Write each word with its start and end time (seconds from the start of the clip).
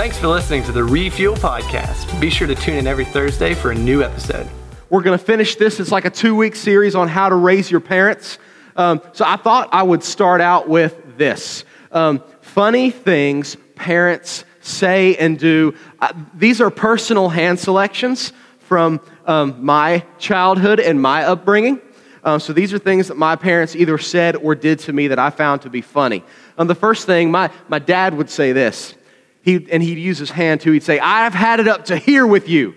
Thanks 0.00 0.16
for 0.16 0.28
listening 0.28 0.62
to 0.62 0.72
the 0.72 0.82
Refuel 0.82 1.36
Podcast. 1.36 2.18
Be 2.22 2.30
sure 2.30 2.46
to 2.46 2.54
tune 2.54 2.76
in 2.76 2.86
every 2.86 3.04
Thursday 3.04 3.52
for 3.52 3.70
a 3.70 3.74
new 3.74 4.02
episode. 4.02 4.48
We're 4.88 5.02
going 5.02 5.18
to 5.18 5.22
finish 5.22 5.56
this. 5.56 5.78
It's 5.78 5.92
like 5.92 6.06
a 6.06 6.10
two 6.10 6.34
week 6.34 6.56
series 6.56 6.94
on 6.94 7.06
how 7.06 7.28
to 7.28 7.34
raise 7.34 7.70
your 7.70 7.80
parents. 7.80 8.38
Um, 8.76 9.02
so 9.12 9.26
I 9.26 9.36
thought 9.36 9.68
I 9.72 9.82
would 9.82 10.02
start 10.02 10.40
out 10.40 10.70
with 10.70 11.18
this 11.18 11.66
um, 11.92 12.24
funny 12.40 12.90
things 12.90 13.58
parents 13.74 14.46
say 14.62 15.16
and 15.16 15.38
do. 15.38 15.74
Uh, 15.98 16.14
these 16.34 16.62
are 16.62 16.70
personal 16.70 17.28
hand 17.28 17.60
selections 17.60 18.32
from 18.60 19.02
um, 19.26 19.62
my 19.62 20.02
childhood 20.18 20.80
and 20.80 21.02
my 21.02 21.24
upbringing. 21.24 21.78
Uh, 22.24 22.38
so 22.38 22.54
these 22.54 22.72
are 22.72 22.78
things 22.78 23.08
that 23.08 23.18
my 23.18 23.36
parents 23.36 23.76
either 23.76 23.98
said 23.98 24.34
or 24.36 24.54
did 24.54 24.78
to 24.78 24.94
me 24.94 25.08
that 25.08 25.18
I 25.18 25.28
found 25.28 25.60
to 25.60 25.68
be 25.68 25.82
funny. 25.82 26.24
Um, 26.56 26.68
the 26.68 26.74
first 26.74 27.04
thing, 27.04 27.30
my, 27.30 27.50
my 27.68 27.78
dad 27.78 28.14
would 28.14 28.30
say 28.30 28.52
this, 28.52 28.94
he, 29.42 29.66
and 29.70 29.82
he'd 29.82 29.98
use 29.98 30.18
his 30.18 30.30
hand 30.30 30.60
too. 30.60 30.72
He'd 30.72 30.82
say, 30.82 30.98
I've 30.98 31.34
had 31.34 31.60
it 31.60 31.68
up 31.68 31.86
to 31.86 31.96
here 31.96 32.26
with 32.26 32.48
you. 32.48 32.74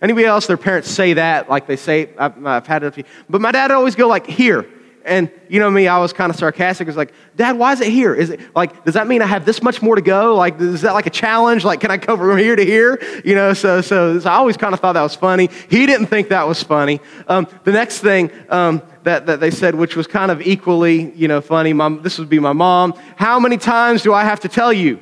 Anybody 0.00 0.26
else, 0.26 0.46
their 0.46 0.56
parents 0.56 0.90
say 0.90 1.14
that, 1.14 1.48
like 1.48 1.66
they 1.66 1.76
say, 1.76 2.10
I've, 2.18 2.44
I've 2.44 2.66
had 2.66 2.82
it 2.82 2.86
up 2.86 2.94
to 2.94 3.02
here. 3.02 3.10
But 3.30 3.40
my 3.40 3.52
dad 3.52 3.70
always 3.70 3.94
go 3.94 4.08
like, 4.08 4.26
here. 4.26 4.66
And 5.04 5.30
you 5.48 5.58
know 5.58 5.70
me, 5.70 5.88
I 5.88 5.98
was 5.98 6.12
kind 6.12 6.30
of 6.30 6.36
sarcastic. 6.36 6.86
It's 6.86 6.96
like, 6.96 7.12
Dad, 7.34 7.58
why 7.58 7.72
is 7.72 7.80
it 7.80 7.88
here? 7.88 8.14
Is 8.14 8.30
it 8.30 8.40
like, 8.54 8.84
does 8.84 8.94
that 8.94 9.06
mean 9.08 9.20
I 9.20 9.26
have 9.26 9.44
this 9.44 9.60
much 9.62 9.82
more 9.82 9.96
to 9.96 10.02
go? 10.02 10.36
Like, 10.36 10.60
is 10.60 10.82
that 10.82 10.94
like 10.94 11.06
a 11.06 11.10
challenge? 11.10 11.64
Like, 11.64 11.80
can 11.80 11.90
I 11.90 11.96
go 11.96 12.16
from 12.16 12.38
here 12.38 12.54
to 12.54 12.64
here? 12.64 13.02
You 13.24 13.34
know, 13.34 13.52
so, 13.52 13.80
so, 13.80 14.20
so 14.20 14.30
I 14.30 14.34
always 14.34 14.56
kind 14.56 14.72
of 14.72 14.80
thought 14.80 14.92
that 14.92 15.02
was 15.02 15.16
funny. 15.16 15.50
He 15.68 15.86
didn't 15.86 16.06
think 16.06 16.28
that 16.28 16.46
was 16.46 16.62
funny. 16.62 17.00
Um, 17.26 17.48
the 17.64 17.72
next 17.72 17.98
thing 17.98 18.30
um, 18.48 18.82
that, 19.02 19.26
that 19.26 19.40
they 19.40 19.50
said, 19.50 19.74
which 19.74 19.96
was 19.96 20.06
kind 20.06 20.30
of 20.30 20.40
equally, 20.42 21.12
you 21.14 21.26
know, 21.26 21.40
funny, 21.40 21.72
mom, 21.72 22.02
this 22.02 22.18
would 22.18 22.28
be 22.28 22.38
my 22.38 22.52
mom. 22.52 22.94
How 23.16 23.40
many 23.40 23.56
times 23.56 24.02
do 24.02 24.14
I 24.14 24.22
have 24.24 24.40
to 24.40 24.48
tell 24.48 24.72
you? 24.72 25.00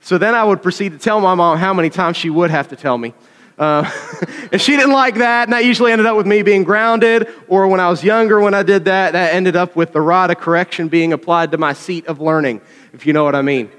So 0.00 0.18
then 0.18 0.34
I 0.34 0.44
would 0.44 0.62
proceed 0.62 0.92
to 0.92 0.98
tell 0.98 1.20
my 1.20 1.34
mom 1.34 1.58
how 1.58 1.74
many 1.74 1.90
times 1.90 2.16
she 2.16 2.30
would 2.30 2.50
have 2.50 2.68
to 2.68 2.76
tell 2.76 2.96
me. 2.96 3.14
Uh, 3.58 3.90
and 4.52 4.60
she 4.60 4.76
didn't 4.76 4.92
like 4.92 5.16
that, 5.16 5.44
and 5.44 5.52
that 5.52 5.64
usually 5.64 5.90
ended 5.90 6.06
up 6.06 6.16
with 6.16 6.26
me 6.26 6.42
being 6.42 6.62
grounded, 6.62 7.28
or 7.48 7.66
when 7.66 7.80
I 7.80 7.90
was 7.90 8.04
younger, 8.04 8.40
when 8.40 8.54
I 8.54 8.62
did 8.62 8.84
that, 8.84 9.12
that 9.12 9.34
ended 9.34 9.56
up 9.56 9.74
with 9.74 9.92
the 9.92 10.00
rod 10.00 10.30
of 10.30 10.38
correction 10.38 10.88
being 10.88 11.12
applied 11.12 11.50
to 11.52 11.58
my 11.58 11.72
seat 11.72 12.06
of 12.06 12.20
learning, 12.20 12.60
if 12.92 13.04
you 13.04 13.12
know 13.12 13.24
what 13.24 13.34
I 13.34 13.42
mean. 13.42 13.70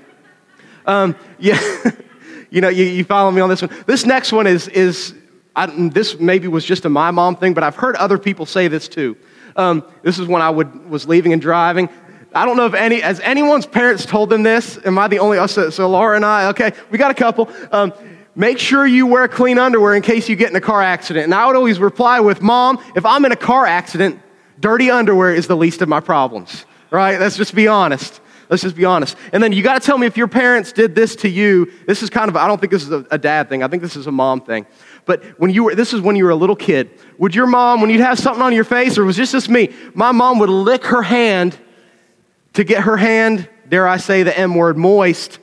Um, 0.85 1.15
yeah, 1.39 1.61
you 2.49 2.61
know, 2.61 2.69
you, 2.69 2.83
you, 2.83 3.03
follow 3.05 3.31
me 3.31 3.41
on 3.41 3.49
this 3.49 3.61
one. 3.61 3.71
This 3.85 4.05
next 4.05 4.33
one 4.33 4.47
is, 4.47 4.67
is 4.67 5.13
I, 5.55 5.67
this 5.89 6.19
maybe 6.19 6.47
was 6.47 6.65
just 6.65 6.83
a 6.85 6.89
my 6.89 7.11
mom 7.11 7.37
thing, 7.37 7.53
but 7.53 7.63
I've 7.63 7.75
heard 7.75 7.95
other 7.95 8.17
people 8.17 8.45
say 8.45 8.67
this 8.67 8.87
too. 8.87 9.15
Um, 9.55 9.83
this 10.03 10.19
is 10.19 10.27
when 10.27 10.41
I 10.41 10.49
would, 10.49 10.89
was 10.89 11.07
leaving 11.07 11.33
and 11.33 11.41
driving. 11.41 11.89
I 12.33 12.45
don't 12.45 12.57
know 12.57 12.67
if 12.67 12.75
any, 12.75 12.99
has 13.01 13.19
anyone's 13.21 13.65
parents 13.65 14.05
told 14.05 14.29
them 14.29 14.43
this? 14.43 14.77
Am 14.85 14.97
I 14.99 15.07
the 15.07 15.19
only, 15.19 15.39
oh, 15.39 15.47
so, 15.47 15.69
so 15.69 15.89
Laura 15.89 16.15
and 16.15 16.23
I, 16.23 16.49
okay, 16.49 16.73
we 16.91 16.97
got 16.97 17.09
a 17.09 17.15
couple. 17.15 17.49
Um, 17.71 17.91
make 18.35 18.59
sure 18.59 18.85
you 18.85 19.07
wear 19.07 19.27
clean 19.27 19.57
underwear 19.57 19.95
in 19.95 20.03
case 20.03 20.29
you 20.29 20.35
get 20.35 20.49
in 20.49 20.55
a 20.55 20.61
car 20.61 20.81
accident. 20.81 21.25
And 21.25 21.33
I 21.33 21.47
would 21.47 21.55
always 21.55 21.79
reply 21.79 22.19
with, 22.19 22.41
Mom, 22.41 22.83
if 22.95 23.05
I'm 23.05 23.25
in 23.25 23.31
a 23.31 23.37
car 23.37 23.65
accident, 23.65 24.21
dirty 24.59 24.91
underwear 24.91 25.33
is 25.33 25.47
the 25.47 25.57
least 25.57 25.81
of 25.81 25.89
my 25.89 25.99
problems, 25.99 26.65
right? 26.91 27.19
Let's 27.19 27.35
just 27.35 27.55
be 27.55 27.67
honest. 27.67 28.21
Let's 28.47 28.63
just 28.63 28.75
be 28.75 28.85
honest. 28.85 29.15
And 29.31 29.43
then 29.43 29.51
you 29.53 29.61
got 29.61 29.79
to 29.79 29.85
tell 29.85 29.97
me 29.97 30.07
if 30.07 30.17
your 30.17 30.27
parents 30.27 30.71
did 30.71 30.95
this 30.95 31.15
to 31.17 31.29
you. 31.29 31.71
This 31.85 32.01
is 32.01 32.09
kind 32.09 32.29
of, 32.29 32.35
I 32.35 32.47
don't 32.47 32.59
think 32.59 32.71
this 32.71 32.83
is 32.83 32.91
a, 32.91 33.05
a, 33.11 33.17
dad 33.17 33.47
thing. 33.47 33.61
I 33.61 33.67
think 33.67 33.83
this 33.83 33.95
is 33.95 34.07
a 34.07 34.11
mom 34.11 34.41
thing. 34.41 34.65
But 35.05 35.23
when 35.39 35.51
you 35.51 35.65
were, 35.65 35.75
this 35.75 35.93
is 35.93 36.01
when 36.01 36.15
you 36.15 36.25
were 36.25 36.31
a 36.31 36.35
little 36.35 36.55
kid. 36.55 36.89
Would 37.19 37.35
your 37.35 37.45
mom, 37.45 37.79
when 37.79 37.91
you'd 37.91 38.01
have 38.01 38.17
something 38.17 38.41
on 38.41 38.53
your 38.53 38.63
face, 38.63 38.97
or 38.97 39.05
was 39.05 39.17
this 39.17 39.31
just 39.31 39.49
me? 39.49 39.71
My 39.93 40.11
mom 40.11 40.39
would 40.39 40.49
lick 40.49 40.83
her 40.85 41.03
hand 41.03 41.59
to 42.53 42.63
get 42.63 42.83
her 42.83 42.97
hand, 42.97 43.47
dare 43.67 43.87
I 43.87 43.97
say 43.97 44.23
the 44.23 44.37
M 44.37 44.55
word, 44.55 44.77
moist. 44.77 45.39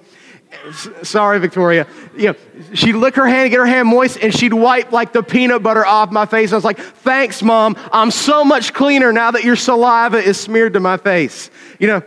Sorry, 1.02 1.38
Victoria. 1.38 1.86
You 2.16 2.28
know, 2.28 2.34
she'd 2.72 2.94
lick 2.94 3.16
her 3.16 3.26
hand, 3.26 3.50
get 3.50 3.58
her 3.58 3.66
hand 3.66 3.88
moist, 3.88 4.18
and 4.22 4.34
she'd 4.34 4.54
wipe 4.54 4.90
like 4.90 5.12
the 5.12 5.22
peanut 5.22 5.62
butter 5.62 5.84
off 5.84 6.10
my 6.10 6.24
face. 6.24 6.52
I 6.52 6.54
was 6.54 6.64
like, 6.64 6.78
thanks, 6.78 7.42
mom. 7.42 7.76
I'm 7.92 8.10
so 8.10 8.44
much 8.44 8.72
cleaner 8.72 9.12
now 9.12 9.32
that 9.32 9.44
your 9.44 9.56
saliva 9.56 10.19
is 10.19 10.38
smeared 10.38 10.72
to 10.75 10.81
my 10.81 10.97
face. 10.97 11.50
You 11.78 11.88
know, 11.88 12.03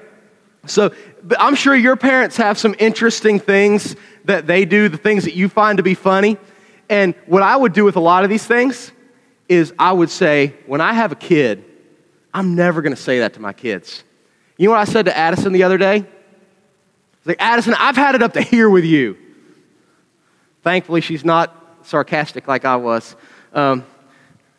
so 0.65 0.93
I'm 1.37 1.55
sure 1.55 1.75
your 1.75 1.95
parents 1.95 2.37
have 2.37 2.57
some 2.57 2.75
interesting 2.79 3.39
things 3.39 3.95
that 4.25 4.47
they 4.47 4.65
do, 4.65 4.89
the 4.89 4.97
things 4.97 5.25
that 5.25 5.35
you 5.35 5.47
find 5.49 5.77
to 5.77 5.83
be 5.83 5.93
funny. 5.93 6.37
And 6.89 7.13
what 7.27 7.43
I 7.43 7.55
would 7.55 7.73
do 7.73 7.83
with 7.83 7.97
a 7.97 8.01
lot 8.01 8.23
of 8.23 8.29
these 8.29 8.45
things 8.45 8.91
is 9.47 9.73
I 9.77 9.91
would 9.91 10.09
say, 10.09 10.55
when 10.65 10.81
I 10.81 10.93
have 10.93 11.11
a 11.11 11.15
kid, 11.15 11.63
I'm 12.33 12.55
never 12.55 12.81
going 12.81 12.95
to 12.95 13.01
say 13.01 13.19
that 13.19 13.33
to 13.33 13.39
my 13.39 13.53
kids. 13.53 14.03
You 14.59 14.65
know 14.65 14.71
what 14.71 14.81
I 14.81 14.91
said 14.91 15.05
to 15.05 15.17
Addison 15.17 15.53
the 15.53 15.63
other 15.63 15.77
day? 15.77 15.95
I 15.95 15.99
was 15.99 17.27
like, 17.27 17.37
Addison, 17.39 17.75
I've 17.79 17.95
had 17.95 18.15
it 18.15 18.21
up 18.21 18.33
to 18.33 18.41
here 18.41 18.69
with 18.69 18.83
you. 18.83 19.17
Thankfully, 20.63 20.99
she's 20.99 21.23
not 21.23 21.55
sarcastic 21.83 22.45
like 22.45 22.65
I 22.65 22.75
was. 22.75 23.15
Um, 23.53 23.85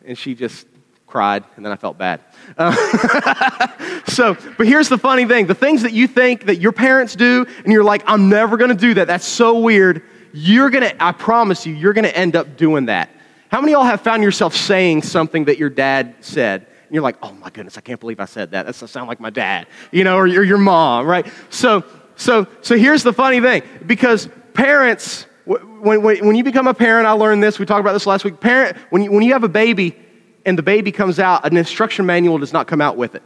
and 0.03 0.17
she 0.17 0.33
just 0.33 0.65
cried, 1.05 1.43
and 1.55 1.63
then 1.63 1.71
I 1.71 1.75
felt 1.75 1.99
bad. 1.99 2.21
Uh, 2.57 4.01
so, 4.07 4.35
but 4.57 4.65
here's 4.65 4.89
the 4.89 4.97
funny 4.97 5.25
thing 5.25 5.45
the 5.45 5.53
things 5.53 5.83
that 5.83 5.93
you 5.93 6.07
think 6.07 6.47
that 6.47 6.55
your 6.55 6.71
parents 6.71 7.15
do, 7.15 7.45
and 7.63 7.71
you're 7.71 7.83
like, 7.83 8.01
I'm 8.07 8.27
never 8.27 8.57
going 8.57 8.71
to 8.71 8.75
do 8.75 8.95
that. 8.95 9.05
That's 9.05 9.27
so 9.27 9.59
weird. 9.59 10.01
You're 10.33 10.71
going 10.71 10.89
to, 10.89 11.03
I 11.03 11.11
promise 11.11 11.67
you, 11.67 11.75
you're 11.75 11.93
going 11.93 12.05
to 12.05 12.17
end 12.17 12.35
up 12.35 12.57
doing 12.57 12.85
that. 12.85 13.11
How 13.51 13.61
many 13.61 13.73
of 13.73 13.81
y'all 13.81 13.85
have 13.85 14.01
found 14.01 14.23
yourself 14.23 14.55
saying 14.55 15.03
something 15.03 15.45
that 15.45 15.59
your 15.59 15.69
dad 15.69 16.15
said? 16.21 16.65
And 16.91 16.95
you're 16.95 17.03
like, 17.03 17.15
oh 17.23 17.31
my 17.31 17.49
goodness, 17.49 17.77
I 17.77 17.81
can't 17.81 18.01
believe 18.01 18.19
I 18.19 18.25
said 18.25 18.51
that. 18.51 18.65
That 18.65 18.73
sound 18.73 19.07
like 19.07 19.21
my 19.21 19.29
dad, 19.29 19.67
you 19.93 20.03
know, 20.03 20.17
or 20.17 20.27
your, 20.27 20.43
your 20.43 20.57
mom, 20.57 21.07
right? 21.07 21.25
So, 21.49 21.85
so, 22.17 22.47
so 22.59 22.77
here's 22.77 23.01
the 23.01 23.13
funny 23.13 23.39
thing 23.39 23.63
because 23.85 24.27
parents, 24.53 25.25
when, 25.45 26.01
when, 26.03 26.27
when 26.27 26.35
you 26.35 26.43
become 26.43 26.67
a 26.67 26.73
parent, 26.73 27.07
I 27.07 27.13
learned 27.13 27.41
this, 27.41 27.59
we 27.59 27.65
talked 27.65 27.79
about 27.79 27.93
this 27.93 28.05
last 28.05 28.25
week. 28.25 28.41
Parent, 28.41 28.75
when 28.89 29.03
you, 29.03 29.11
when 29.13 29.23
you 29.23 29.31
have 29.31 29.45
a 29.45 29.47
baby 29.47 29.97
and 30.45 30.57
the 30.57 30.63
baby 30.63 30.91
comes 30.91 31.17
out, 31.17 31.45
an 31.45 31.55
instruction 31.55 32.05
manual 32.05 32.37
does 32.39 32.51
not 32.51 32.67
come 32.67 32.81
out 32.81 32.97
with 32.97 33.15
it. 33.15 33.23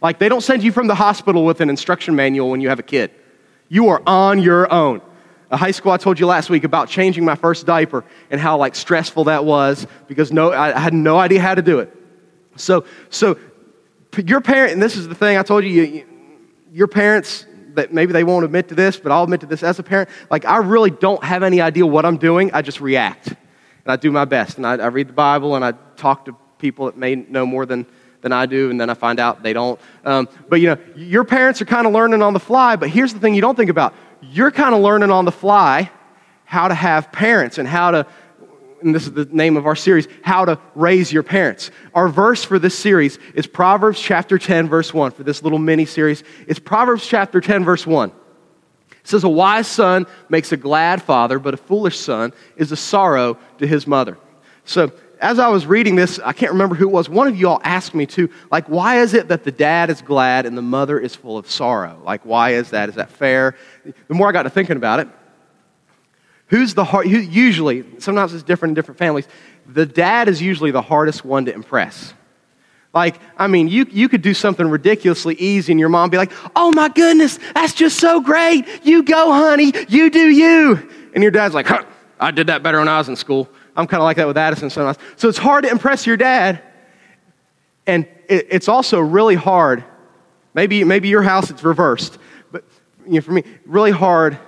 Like 0.00 0.18
they 0.18 0.30
don't 0.30 0.40
send 0.40 0.64
you 0.64 0.72
from 0.72 0.86
the 0.86 0.94
hospital 0.94 1.44
with 1.44 1.60
an 1.60 1.68
instruction 1.68 2.16
manual 2.16 2.48
when 2.48 2.62
you 2.62 2.70
have 2.70 2.78
a 2.78 2.82
kid. 2.82 3.10
You 3.68 3.88
are 3.88 4.00
on 4.06 4.38
your 4.38 4.72
own. 4.72 5.02
A 5.50 5.58
high 5.58 5.72
school, 5.72 5.92
I 5.92 5.98
told 5.98 6.18
you 6.18 6.24
last 6.24 6.48
week 6.48 6.64
about 6.64 6.88
changing 6.88 7.26
my 7.26 7.34
first 7.34 7.66
diaper 7.66 8.06
and 8.30 8.40
how 8.40 8.56
like 8.56 8.74
stressful 8.74 9.24
that 9.24 9.44
was 9.44 9.86
because 10.08 10.32
no, 10.32 10.50
I 10.50 10.78
had 10.78 10.94
no 10.94 11.18
idea 11.18 11.42
how 11.42 11.54
to 11.54 11.60
do 11.60 11.80
it. 11.80 11.92
So, 12.56 12.84
so 13.10 13.38
your 14.24 14.40
parent, 14.40 14.72
and 14.72 14.82
this 14.82 14.96
is 14.96 15.08
the 15.08 15.14
thing 15.14 15.36
I 15.36 15.42
told 15.42 15.64
you, 15.64 15.70
you, 15.70 16.06
your 16.72 16.88
parents, 16.88 17.46
that 17.74 17.92
maybe 17.92 18.12
they 18.12 18.24
won't 18.24 18.44
admit 18.44 18.68
to 18.68 18.74
this, 18.74 18.96
but 18.96 19.12
I'll 19.12 19.24
admit 19.24 19.40
to 19.40 19.46
this 19.46 19.62
as 19.62 19.78
a 19.78 19.82
parent. 19.82 20.08
Like, 20.30 20.44
I 20.44 20.56
really 20.56 20.90
don't 20.90 21.22
have 21.22 21.42
any 21.42 21.60
idea 21.60 21.86
what 21.86 22.04
I'm 22.06 22.16
doing. 22.16 22.50
I 22.52 22.62
just 22.62 22.80
react. 22.80 23.28
And 23.28 23.92
I 23.92 23.96
do 23.96 24.10
my 24.10 24.24
best. 24.24 24.56
And 24.56 24.66
I, 24.66 24.76
I 24.76 24.86
read 24.86 25.08
the 25.08 25.12
Bible 25.12 25.54
and 25.54 25.64
I 25.64 25.72
talk 25.96 26.24
to 26.24 26.36
people 26.58 26.86
that 26.86 26.96
may 26.96 27.14
know 27.14 27.44
more 27.44 27.66
than, 27.66 27.86
than 28.22 28.32
I 28.32 28.46
do, 28.46 28.70
and 28.70 28.80
then 28.80 28.88
I 28.88 28.94
find 28.94 29.20
out 29.20 29.42
they 29.42 29.52
don't. 29.52 29.78
Um, 30.04 30.28
but, 30.48 30.60
you 30.60 30.68
know, 30.68 30.78
your 30.96 31.24
parents 31.24 31.60
are 31.60 31.66
kind 31.66 31.86
of 31.86 31.92
learning 31.92 32.22
on 32.22 32.32
the 32.32 32.40
fly, 32.40 32.76
but 32.76 32.88
here's 32.88 33.12
the 33.12 33.20
thing 33.20 33.34
you 33.34 33.42
don't 33.42 33.56
think 33.56 33.70
about. 33.70 33.94
You're 34.22 34.50
kind 34.50 34.74
of 34.74 34.80
learning 34.80 35.10
on 35.10 35.26
the 35.26 35.32
fly 35.32 35.90
how 36.44 36.68
to 36.68 36.74
have 36.74 37.12
parents 37.12 37.58
and 37.58 37.68
how 37.68 37.90
to 37.90 38.06
and 38.82 38.94
this 38.94 39.04
is 39.04 39.12
the 39.12 39.24
name 39.26 39.56
of 39.56 39.66
our 39.66 39.76
series, 39.76 40.08
How 40.22 40.44
to 40.44 40.58
Raise 40.74 41.12
Your 41.12 41.22
Parents. 41.22 41.70
Our 41.94 42.08
verse 42.08 42.44
for 42.44 42.58
this 42.58 42.78
series 42.78 43.18
is 43.34 43.46
Proverbs 43.46 44.00
chapter 44.00 44.38
10, 44.38 44.68
verse 44.68 44.92
1, 44.92 45.12
for 45.12 45.22
this 45.22 45.42
little 45.42 45.58
mini 45.58 45.84
series. 45.84 46.24
It's 46.46 46.58
Proverbs 46.58 47.06
chapter 47.06 47.40
10, 47.40 47.64
verse 47.64 47.86
1. 47.86 48.10
It 48.10 48.14
says, 49.04 49.24
A 49.24 49.28
wise 49.28 49.66
son 49.66 50.06
makes 50.28 50.52
a 50.52 50.56
glad 50.56 51.02
father, 51.02 51.38
but 51.38 51.54
a 51.54 51.56
foolish 51.56 51.98
son 51.98 52.32
is 52.56 52.72
a 52.72 52.76
sorrow 52.76 53.38
to 53.58 53.66
his 53.66 53.86
mother. 53.86 54.18
So, 54.64 54.92
as 55.20 55.38
I 55.38 55.48
was 55.48 55.64
reading 55.64 55.96
this, 55.96 56.18
I 56.18 56.34
can't 56.34 56.52
remember 56.52 56.74
who 56.74 56.88
it 56.88 56.92
was. 56.92 57.08
One 57.08 57.26
of 57.26 57.36
you 57.36 57.48
all 57.48 57.60
asked 57.64 57.94
me 57.94 58.04
to, 58.06 58.28
like, 58.50 58.66
why 58.66 59.00
is 59.00 59.14
it 59.14 59.28
that 59.28 59.44
the 59.44 59.52
dad 59.52 59.88
is 59.88 60.02
glad 60.02 60.44
and 60.44 60.58
the 60.58 60.62
mother 60.62 60.98
is 60.98 61.14
full 61.14 61.38
of 61.38 61.50
sorrow? 61.50 61.98
Like, 62.04 62.26
why 62.26 62.50
is 62.50 62.70
that? 62.70 62.90
Is 62.90 62.96
that 62.96 63.10
fair? 63.10 63.56
The 63.84 64.14
more 64.14 64.28
I 64.28 64.32
got 64.32 64.42
to 64.42 64.50
thinking 64.50 64.76
about 64.76 65.00
it, 65.00 65.08
Who's 66.48 66.74
the 66.74 66.84
hard, 66.84 67.08
who, 67.08 67.18
usually, 67.18 67.84
sometimes 67.98 68.32
it's 68.32 68.42
different 68.42 68.70
in 68.70 68.74
different 68.74 68.98
families, 68.98 69.26
the 69.66 69.86
dad 69.86 70.28
is 70.28 70.40
usually 70.40 70.70
the 70.70 70.82
hardest 70.82 71.24
one 71.24 71.46
to 71.46 71.54
impress. 71.54 72.14
Like, 72.94 73.16
I 73.36 73.46
mean, 73.46 73.68
you, 73.68 73.86
you 73.90 74.08
could 74.08 74.22
do 74.22 74.32
something 74.32 74.66
ridiculously 74.66 75.34
easy 75.34 75.72
and 75.72 75.78
your 75.78 75.88
mom 75.90 76.08
be 76.08 76.16
like, 76.16 76.32
oh 76.54 76.72
my 76.72 76.88
goodness, 76.88 77.38
that's 77.54 77.74
just 77.74 77.98
so 77.98 78.20
great. 78.20 78.64
You 78.84 79.02
go, 79.02 79.32
honey, 79.32 79.72
you 79.88 80.08
do 80.08 80.30
you. 80.30 80.88
And 81.12 81.22
your 81.22 81.30
dad's 81.30 81.52
like, 81.52 81.66
huh, 81.66 81.84
I 82.18 82.30
did 82.30 82.46
that 82.46 82.62
better 82.62 82.78
when 82.78 82.88
I 82.88 82.98
was 82.98 83.08
in 83.08 83.16
school. 83.16 83.50
I'm 83.76 83.86
kind 83.86 84.00
of 84.00 84.04
like 84.04 84.16
that 84.16 84.26
with 84.26 84.38
Addison 84.38 84.70
sometimes. 84.70 84.96
So 85.16 85.28
it's 85.28 85.36
hard 85.36 85.64
to 85.64 85.70
impress 85.70 86.06
your 86.06 86.16
dad. 86.16 86.62
And 87.86 88.08
it, 88.28 88.46
it's 88.50 88.68
also 88.68 89.00
really 89.00 89.34
hard. 89.34 89.84
Maybe, 90.54 90.82
maybe 90.84 91.08
your 91.08 91.22
house 91.22 91.50
it's 91.50 91.64
reversed. 91.64 92.16
But 92.50 92.64
you 93.04 93.14
know, 93.14 93.20
for 93.20 93.32
me, 93.32 93.44
really 93.66 93.90
hard 93.90 94.38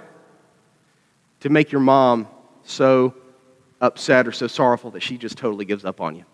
to 1.41 1.49
make 1.49 1.73
your 1.73 1.81
mom 1.81 2.29
so 2.65 3.15
upset 3.81 4.27
or 4.27 4.33
so 4.33 4.47
sorrowful 4.47 4.91
that 4.93 5.03
she 5.03 5.17
just 5.17 5.39
totally 5.39 5.65
gives 5.65 5.85
up 5.85 6.01
on 6.01 6.17
you. 6.17 6.25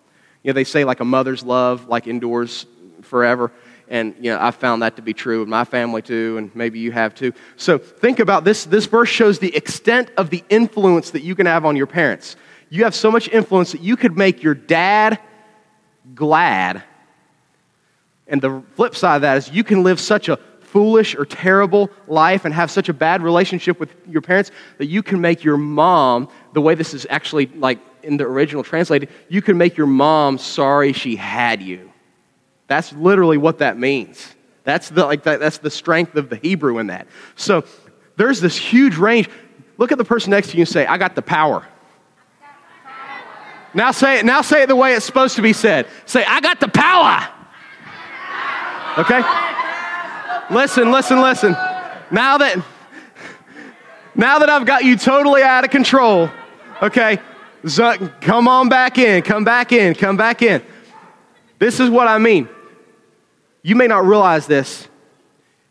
You 0.42 0.50
know, 0.50 0.54
they 0.54 0.64
say 0.64 0.84
like 0.84 1.00
a 1.00 1.04
mother's 1.04 1.42
love 1.42 1.88
like 1.88 2.06
endures 2.06 2.66
forever. 3.02 3.52
and 3.88 4.14
you 4.18 4.30
know, 4.30 4.38
I 4.40 4.50
found 4.50 4.82
that 4.82 4.96
to 4.96 5.02
be 5.02 5.12
true 5.12 5.42
in 5.42 5.48
my 5.48 5.64
family 5.64 6.02
too, 6.02 6.36
and 6.38 6.54
maybe 6.54 6.78
you 6.78 6.90
have 6.92 7.14
too. 7.14 7.32
So 7.56 7.78
think 7.78 8.18
about 8.18 8.44
this. 8.44 8.64
This 8.64 8.86
verse 8.86 9.08
shows 9.08 9.38
the 9.38 9.54
extent 9.54 10.10
of 10.16 10.30
the 10.30 10.42
influence 10.48 11.10
that 11.10 11.22
you 11.22 11.34
can 11.34 11.46
have 11.46 11.64
on 11.64 11.76
your 11.76 11.86
parents. 11.86 12.36
You 12.70 12.84
have 12.84 12.94
so 12.94 13.10
much 13.10 13.28
influence 13.28 13.72
that 13.72 13.82
you 13.82 13.96
could 13.96 14.16
make 14.16 14.42
your 14.42 14.54
dad 14.54 15.20
glad. 16.14 16.82
And 18.26 18.40
the 18.40 18.62
flip 18.74 18.96
side 18.96 19.16
of 19.16 19.22
that 19.22 19.36
is 19.36 19.50
you 19.50 19.64
can 19.64 19.82
live 19.82 20.00
such 20.00 20.28
a 20.28 20.38
foolish 20.74 21.14
or 21.14 21.24
terrible 21.24 21.88
life 22.08 22.44
and 22.44 22.52
have 22.52 22.68
such 22.68 22.88
a 22.88 22.92
bad 22.92 23.22
relationship 23.22 23.78
with 23.78 23.94
your 24.08 24.20
parents 24.20 24.50
that 24.78 24.86
you 24.86 25.04
can 25.04 25.20
make 25.20 25.44
your 25.44 25.56
mom, 25.56 26.28
the 26.52 26.60
way 26.60 26.74
this 26.74 26.92
is 26.92 27.06
actually 27.08 27.46
like 27.46 27.78
in 28.02 28.16
the 28.16 28.24
original 28.24 28.64
translated, 28.64 29.08
you 29.28 29.40
can 29.40 29.56
make 29.56 29.76
your 29.76 29.86
mom 29.86 30.36
sorry 30.36 30.92
she 30.92 31.14
had 31.14 31.62
you. 31.62 31.92
That's 32.66 32.92
literally 32.92 33.38
what 33.38 33.58
that 33.58 33.78
means. 33.78 34.34
That's 34.64 34.88
the, 34.88 35.06
like 35.06 35.22
that, 35.22 35.38
that's 35.38 35.58
the 35.58 35.70
strength 35.70 36.16
of 36.16 36.28
the 36.28 36.36
Hebrew 36.36 36.78
in 36.78 36.88
that. 36.88 37.06
So 37.36 37.62
there's 38.16 38.40
this 38.40 38.56
huge 38.56 38.96
range. 38.96 39.30
Look 39.78 39.92
at 39.92 39.98
the 39.98 40.04
person 40.04 40.32
next 40.32 40.50
to 40.50 40.56
you 40.56 40.62
and 40.62 40.68
say, 40.68 40.86
I 40.86 40.98
got 40.98 41.14
the 41.14 41.22
power. 41.22 41.64
Now 43.74 43.92
say 43.92 44.18
it, 44.18 44.24
now 44.24 44.42
say 44.42 44.64
it 44.64 44.66
the 44.66 44.74
way 44.74 44.94
it's 44.94 45.06
supposed 45.06 45.36
to 45.36 45.42
be 45.42 45.52
said. 45.52 45.86
Say, 46.04 46.24
I 46.24 46.40
got 46.40 46.58
the 46.58 46.66
power. 46.66 47.28
Okay? 48.98 49.44
Listen, 50.50 50.91
listen, 50.93 51.20
listen. 51.23 51.52
Now 52.11 52.38
that 52.38 52.62
now 54.14 54.38
that 54.38 54.50
I've 54.50 54.67
got 54.67 54.85
you 54.85 54.96
totally 54.96 55.43
out 55.43 55.64
of 55.64 55.70
control, 55.70 56.31
okay, 56.82 57.19
Zuck, 57.64 58.20
come 58.20 58.46
on 58.46 58.69
back 58.69 58.99
in, 58.99 59.23
come 59.23 59.43
back 59.43 59.73
in, 59.73 59.94
come 59.94 60.17
back 60.17 60.43
in. 60.43 60.62
This 61.58 61.81
is 61.81 61.88
what 61.88 62.08
I 62.08 62.19
mean. 62.19 62.49
You 63.62 63.75
may 63.75 63.87
not 63.87 64.05
realize 64.05 64.46
this, 64.46 64.87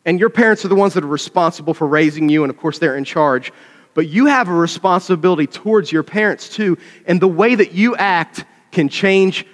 and 0.05 0.19
your 0.19 0.29
parents 0.29 0.65
are 0.65 0.69
the 0.69 0.75
ones 0.75 0.95
that 0.95 1.03
are 1.03 1.07
responsible 1.07 1.73
for 1.73 1.87
raising 1.87 2.27
you, 2.27 2.43
and 2.43 2.49
of 2.49 2.57
course, 2.57 2.79
they're 2.79 2.97
in 2.97 3.05
charge. 3.05 3.53
But 3.93 4.07
you 4.07 4.25
have 4.25 4.49
a 4.49 4.53
responsibility 4.53 5.45
towards 5.45 5.91
your 5.91 6.03
parents 6.03 6.49
too, 6.49 6.79
and 7.05 7.21
the 7.21 7.27
way 7.27 7.53
that 7.53 7.73
you 7.73 7.95
act 7.95 8.43
can 8.71 8.89
change. 8.89 9.45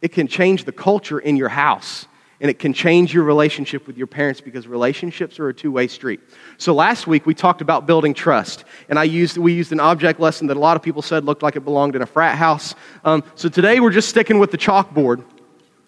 It 0.00 0.12
can 0.12 0.28
change 0.28 0.64
the 0.64 0.72
culture 0.72 1.18
in 1.18 1.36
your 1.36 1.48
house 1.48 2.06
and 2.40 2.50
it 2.50 2.58
can 2.58 2.72
change 2.72 3.14
your 3.14 3.24
relationship 3.24 3.86
with 3.86 3.96
your 3.96 4.06
parents 4.06 4.40
because 4.40 4.66
relationships 4.66 5.38
are 5.38 5.48
a 5.48 5.54
two-way 5.54 5.86
street. 5.86 6.20
So 6.58 6.74
last 6.74 7.06
week 7.06 7.26
we 7.26 7.34
talked 7.34 7.60
about 7.60 7.86
building 7.86 8.14
trust, 8.14 8.64
and 8.88 8.98
I 8.98 9.04
used 9.04 9.38
we 9.38 9.52
used 9.52 9.72
an 9.72 9.80
object 9.80 10.20
lesson 10.20 10.46
that 10.48 10.56
a 10.56 10.60
lot 10.60 10.76
of 10.76 10.82
people 10.82 11.02
said 11.02 11.24
looked 11.24 11.42
like 11.42 11.56
it 11.56 11.64
belonged 11.64 11.96
in 11.96 12.02
a 12.02 12.06
frat 12.06 12.36
house. 12.36 12.74
Um, 13.04 13.24
so 13.34 13.48
today 13.48 13.80
we're 13.80 13.90
just 13.90 14.08
sticking 14.08 14.38
with 14.38 14.50
the 14.50 14.58
chalkboard. 14.58 15.24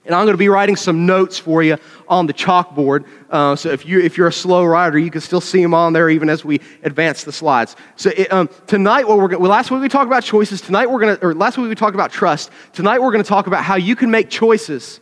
And 0.07 0.15
I'm 0.15 0.25
going 0.25 0.35
to 0.35 0.39
be 0.39 0.49
writing 0.49 0.77
some 0.77 1.05
notes 1.05 1.37
for 1.37 1.65
you 1.65 1.79
on 2.07 2.27
the 2.29 2.33
chalkboard. 2.33 3.07
Uh, 3.29 3.57
so 3.57 3.71
if, 3.71 3.85
you, 3.85 4.01
if 4.01 4.17
you're 4.17 4.29
a 4.29 4.33
slow 4.33 4.65
writer, 4.65 4.99
you 4.99 5.11
can 5.11 5.21
still 5.21 5.41
see 5.41 5.61
them 5.61 5.75
on 5.75 5.93
there 5.93 6.09
even 6.09 6.31
as 6.31 6.45
we 6.45 6.61
advance 6.85 7.25
the 7.25 7.33
slides. 7.33 7.75
So 7.97 8.11
it, 8.17 8.33
um, 8.33 8.49
tonight, 8.69 9.09
what 9.09 9.19
we're 9.19 9.37
well, 9.37 9.51
last 9.51 9.73
week 9.73 9.83
we 9.83 9.89
talked 9.89 10.07
about 10.07 10.23
choices. 10.23 10.61
Tonight 10.61 10.87
we're 10.87 11.01
going 11.01 11.17
to, 11.17 11.27
or 11.27 11.35
last 11.35 11.59
week 11.59 11.69
we 11.69 11.75
talked 11.75 11.97
about 11.97 12.13
trust. 12.13 12.53
Tonight 12.73 13.01
we're 13.01 13.11
going 13.11 13.25
to 13.25 13.29
talk 13.29 13.49
about 13.49 13.65
how 13.65 13.75
you 13.75 13.97
can 13.97 14.09
make 14.09 14.31
choices 14.31 15.01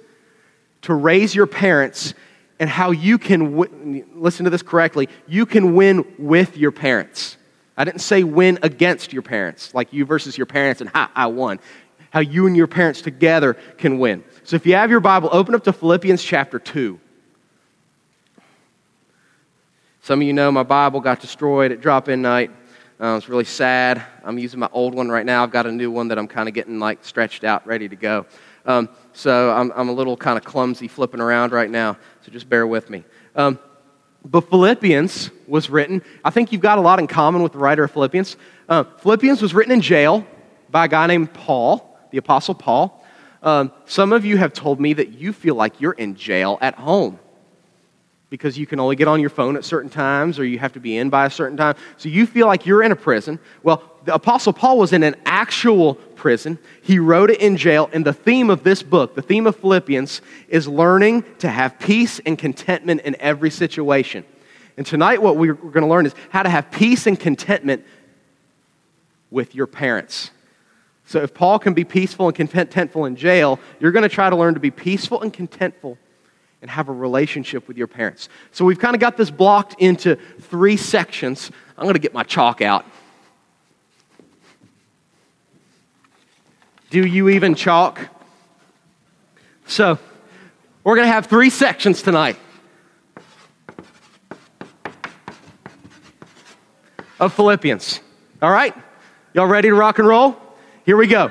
to 0.85 0.95
raise 0.95 1.35
your 1.35 1.47
parents 1.47 2.15
and 2.61 2.71
how 2.71 2.91
you 2.91 3.19
can, 3.19 3.57
w- 3.57 4.07
listen 4.15 4.45
to 4.45 4.51
this 4.51 4.63
correctly, 4.63 5.09
you 5.27 5.47
can 5.47 5.75
win 5.75 6.05
with 6.19 6.57
your 6.57 6.71
parents. 6.71 7.37
I 7.77 7.85
didn't 7.85 8.01
say 8.01 8.23
win 8.23 8.59
against 8.63 9.13
your 9.13 9.23
parents, 9.23 9.75
like 9.75 9.93
you 9.93 10.05
versus 10.05 10.39
your 10.39 10.47
parents 10.47 10.81
and 10.81 10.91
ha, 10.91 11.11
I 11.15 11.27
won. 11.27 11.59
How 12.11 12.21
you 12.21 12.47
and 12.47 12.57
your 12.57 12.67
parents 12.67 13.01
together 13.03 13.55
can 13.77 13.99
win. 13.99 14.23
So 14.45 14.57
if 14.57 14.67
you 14.67 14.75
have 14.75 14.91
your 14.91 15.01
Bible, 15.01 15.31
open 15.33 15.55
up 15.55 15.65
to 15.65 15.73
Philippians 15.73 16.23
chapter 16.23 16.59
2. 16.59 17.01
Some 20.03 20.21
of 20.21 20.27
you 20.27 20.35
know 20.35 20.53
my 20.53 20.63
Bible 20.63 21.01
got 21.01 21.21
destroyed 21.21 21.73
at 21.73 21.81
drop 21.81 22.11
in 22.11 22.21
night. 22.21 22.51
Uh, 23.01 23.17
it's 23.17 23.29
really 23.29 23.45
sad. 23.45 24.05
I'm 24.23 24.39
using 24.39 24.61
my 24.61 24.69
old 24.71 24.95
one 24.95 25.09
right 25.09 25.27
now. 25.27 25.43
I've 25.43 25.51
got 25.51 25.67
a 25.67 25.73
new 25.73 25.91
one 25.91 26.09
that 26.09 26.19
I'm 26.19 26.29
kind 26.29 26.47
of 26.47 26.55
getting 26.55 26.79
like 26.79 27.05
stretched 27.05 27.43
out, 27.43 27.67
ready 27.67 27.89
to 27.89 27.97
go. 27.97 28.27
Um, 28.67 28.89
so 29.13 29.51
I'm, 29.53 29.73
I'm 29.77 29.89
a 29.89 29.93
little 29.93 30.17
kind 30.17 30.39
of 30.39 30.45
clumsy 30.45 30.89
flipping 30.89 31.21
around 31.21 31.53
right 31.53 31.71
now, 31.71 31.99
so 32.23 32.33
just 32.33 32.49
bear 32.49 32.67
with 32.67 32.91
me. 32.91 33.05
Um, 33.37 33.59
but 34.25 34.49
Philippians 34.49 35.31
was 35.47 35.69
written, 35.69 36.03
I 36.25 36.31
think 36.31 36.51
you've 36.51 36.63
got 36.63 36.79
a 36.79 36.81
lot 36.81 36.99
in 36.99 37.07
common 37.07 37.43
with 37.43 37.53
the 37.53 37.59
writer 37.59 37.85
of 37.85 37.91
Philippians. 37.91 38.37
Uh, 38.69 38.85
Philippians 38.85 39.43
was 39.43 39.55
written 39.55 39.73
in 39.73 39.81
jail 39.83 40.27
by 40.71 40.87
a 40.87 40.89
guy 40.89 41.07
named 41.07 41.33
Paul, 41.35 41.99
the 42.11 42.19
Apostle 42.19 42.55
Paul. 42.55 43.05
Um, 43.43 43.73
some 43.85 44.13
of 44.15 44.25
you 44.25 44.39
have 44.39 44.55
told 44.55 44.81
me 44.81 44.95
that 44.95 45.11
you 45.11 45.35
feel 45.35 45.55
like 45.55 45.81
you're 45.81 45.93
in 45.93 46.15
jail 46.15 46.59
at 46.63 46.75
home 46.75 47.19
because 48.35 48.59
you 48.59 48.67
can 48.67 48.81
only 48.81 48.97
get 48.97 49.07
on 49.07 49.21
your 49.21 49.31
phone 49.31 49.55
at 49.55 49.65
certain 49.65 49.89
times 49.89 50.41
or 50.41 50.45
you 50.45 50.59
have 50.59 50.73
to 50.73 50.81
be 50.81 50.97
in 50.97 51.09
by 51.09 51.25
a 51.25 51.31
certain 51.31 51.57
time. 51.57 51.77
So 51.99 52.09
you 52.09 52.27
feel 52.27 52.49
like 52.49 52.67
you're 52.67 52.83
in 52.83 52.91
a 52.91 52.97
prison. 52.97 53.39
Well, 53.63 53.81
the 54.07 54.13
Apostle 54.13 54.53
Paul 54.53 54.77
was 54.77 54.93
in 54.93 55.05
an 55.05 55.15
actual 55.25 55.95
prison. 55.95 56.59
He 56.83 56.99
wrote 56.99 57.31
it 57.31 57.41
in 57.41 57.57
jail. 57.57 57.89
And 57.93 58.05
the 58.05 58.13
theme 58.13 58.51
of 58.51 58.65
this 58.65 58.83
book, 58.83 59.15
the 59.15 59.23
theme 59.23 59.47
of 59.47 59.55
Philippians, 59.55 60.21
is 60.49 60.67
learning 60.67 61.23
to 61.39 61.49
have 61.49 61.79
peace 61.79 62.19
and 62.27 62.37
contentment 62.37 63.03
in 63.03 63.15
every 63.21 63.53
situation. 63.53 64.25
And 64.77 64.85
tonight, 64.85 65.23
what 65.23 65.37
we're 65.37 65.55
going 65.55 65.83
to 65.83 65.87
learn 65.87 66.05
is 66.05 66.15
how 66.31 66.43
to 66.43 66.51
have 66.51 66.73
peace 66.73 67.07
and 67.07 67.19
contentment 67.19 67.85
with 69.31 69.55
your 69.55 69.69
parents. 69.69 70.33
So, 71.07 71.21
if 71.21 71.35
Paul 71.35 71.61
can 71.61 71.73
be 71.73 71.85
peaceful 71.85 72.27
and 72.27 72.37
contentful 72.37 73.07
in 73.07 73.15
jail, 73.15 73.61
you're 73.79 73.93
going 73.93 74.03
to 74.03 74.09
try 74.09 74.29
to 74.29 74.35
learn 74.35 74.55
to 74.55 74.61
be 74.61 74.73
peaceful 74.73 75.21
and 75.23 75.33
contentful 75.33 75.99
and 76.65 76.71
have 76.71 76.89
a 76.89 76.93
relationship 76.93 77.69
with 77.69 77.77
your 77.77 77.87
parents. 77.87 78.31
So, 78.51 78.65
we've 78.65 78.79
kind 78.79 78.95
of 78.95 79.01
got 79.01 79.19
this 79.19 79.31
blocked 79.31 79.75
into 79.83 80.17
three 80.41 80.79
sections. 80.79 81.51
I'm 81.77 81.85
going 81.85 81.93
to 81.93 82.01
get 82.01 82.15
my 82.15 82.23
chalk 82.23 82.63
out. 82.63 82.87
Do 86.89 87.07
you 87.07 87.29
even 87.29 87.55
chalk? 87.55 88.01
So, 89.67 89.99
we're 90.85 90.95
going 90.95 91.07
to 91.07 91.13
have 91.13 91.27
three 91.27 91.51
sections 91.51 92.01
tonight 92.01 92.39
of 97.21 97.35
Philippians. 97.35 98.01
All 98.41 98.51
right? 98.51 98.75
Y'all 99.35 99.47
ready 99.47 99.69
to 99.69 99.75
rock 99.75 99.99
and 99.99 100.09
roll? 100.09 100.35
Here 100.87 100.97
we 100.97 101.09
go. 101.09 101.31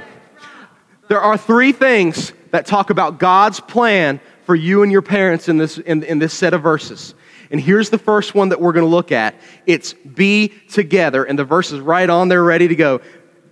There 1.07 1.21
are 1.21 1.39
three 1.39 1.71
things 1.71 2.33
that 2.51 2.67
talk 2.67 2.91
about 2.91 3.17
God's 3.17 3.59
plan 3.59 4.19
for 4.45 4.55
you 4.55 4.83
and 4.83 4.91
your 4.91 5.01
parents 5.01 5.49
in 5.49 5.57
this, 5.57 5.77
in, 5.77 6.03
in 6.03 6.19
this 6.19 6.33
set 6.33 6.53
of 6.53 6.61
verses. 6.61 7.15
And 7.51 7.61
here's 7.61 7.89
the 7.89 7.97
first 7.97 8.33
one 8.33 8.49
that 8.49 8.59
we're 8.59 8.73
going 8.73 8.85
to 8.85 8.89
look 8.89 9.11
at 9.11 9.35
it's 9.65 9.93
be 9.93 10.49
together. 10.69 11.23
And 11.23 11.37
the 11.37 11.45
verse 11.45 11.71
is 11.71 11.79
right 11.79 12.09
on 12.09 12.27
there, 12.27 12.43
ready 12.43 12.67
to 12.67 12.75
go. 12.75 13.01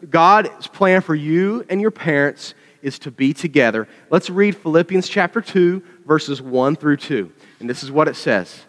God's 0.10 0.67
plan 0.67 1.01
for 1.01 1.13
you 1.13 1.65
and 1.69 1.79
your 1.79 1.91
parents 1.91 2.53
is 2.81 2.98
to 3.00 3.12
be 3.12 3.33
together. 3.33 3.88
Let's 4.10 4.29
read 4.29 4.57
Philippians 4.57 5.07
chapter 5.07 5.41
2, 5.41 5.83
verses 6.05 6.41
1 6.41 6.75
through 6.75 6.98
2. 6.98 7.31
And 7.60 7.69
this 7.69 7.83
is 7.83 7.91
what 7.91 8.07
it 8.07 8.15
says. 8.15 8.65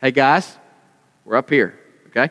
Hey, 0.00 0.10
guys, 0.10 0.58
we're 1.24 1.36
up 1.36 1.48
here, 1.48 1.78
okay? 2.08 2.30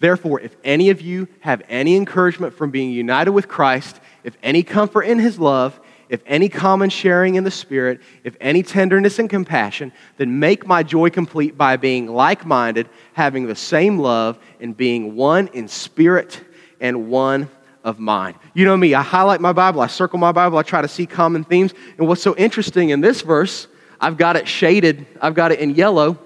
Therefore, 0.00 0.40
if 0.40 0.54
any 0.62 0.90
of 0.90 1.00
you 1.00 1.28
have 1.40 1.62
any 1.68 1.96
encouragement 1.96 2.52
from 2.52 2.70
being 2.70 2.90
united 2.90 3.30
with 3.30 3.48
Christ, 3.48 3.98
if 4.22 4.36
any 4.42 4.62
comfort 4.62 5.02
in 5.02 5.18
his 5.18 5.38
love, 5.38 5.80
if 6.14 6.22
any 6.26 6.48
common 6.48 6.90
sharing 6.90 7.34
in 7.34 7.42
the 7.42 7.50
Spirit, 7.50 8.00
if 8.22 8.36
any 8.40 8.62
tenderness 8.62 9.18
and 9.18 9.28
compassion, 9.28 9.92
then 10.16 10.38
make 10.38 10.64
my 10.64 10.80
joy 10.84 11.10
complete 11.10 11.58
by 11.58 11.76
being 11.76 12.06
like 12.06 12.46
minded, 12.46 12.88
having 13.14 13.48
the 13.48 13.56
same 13.56 13.98
love, 13.98 14.38
and 14.60 14.76
being 14.76 15.16
one 15.16 15.48
in 15.48 15.66
spirit 15.66 16.40
and 16.80 17.08
one 17.08 17.50
of 17.82 17.98
mind. 17.98 18.36
You 18.54 18.64
know 18.64 18.76
me, 18.76 18.94
I 18.94 19.02
highlight 19.02 19.40
my 19.40 19.52
Bible, 19.52 19.80
I 19.80 19.88
circle 19.88 20.20
my 20.20 20.30
Bible, 20.30 20.56
I 20.56 20.62
try 20.62 20.80
to 20.80 20.86
see 20.86 21.04
common 21.04 21.42
themes. 21.42 21.74
And 21.98 22.06
what's 22.06 22.22
so 22.22 22.36
interesting 22.36 22.90
in 22.90 23.00
this 23.00 23.22
verse, 23.22 23.66
I've 24.00 24.16
got 24.16 24.36
it 24.36 24.46
shaded, 24.46 25.08
I've 25.20 25.34
got 25.34 25.50
it 25.50 25.58
in 25.58 25.74
yellow. 25.74 26.16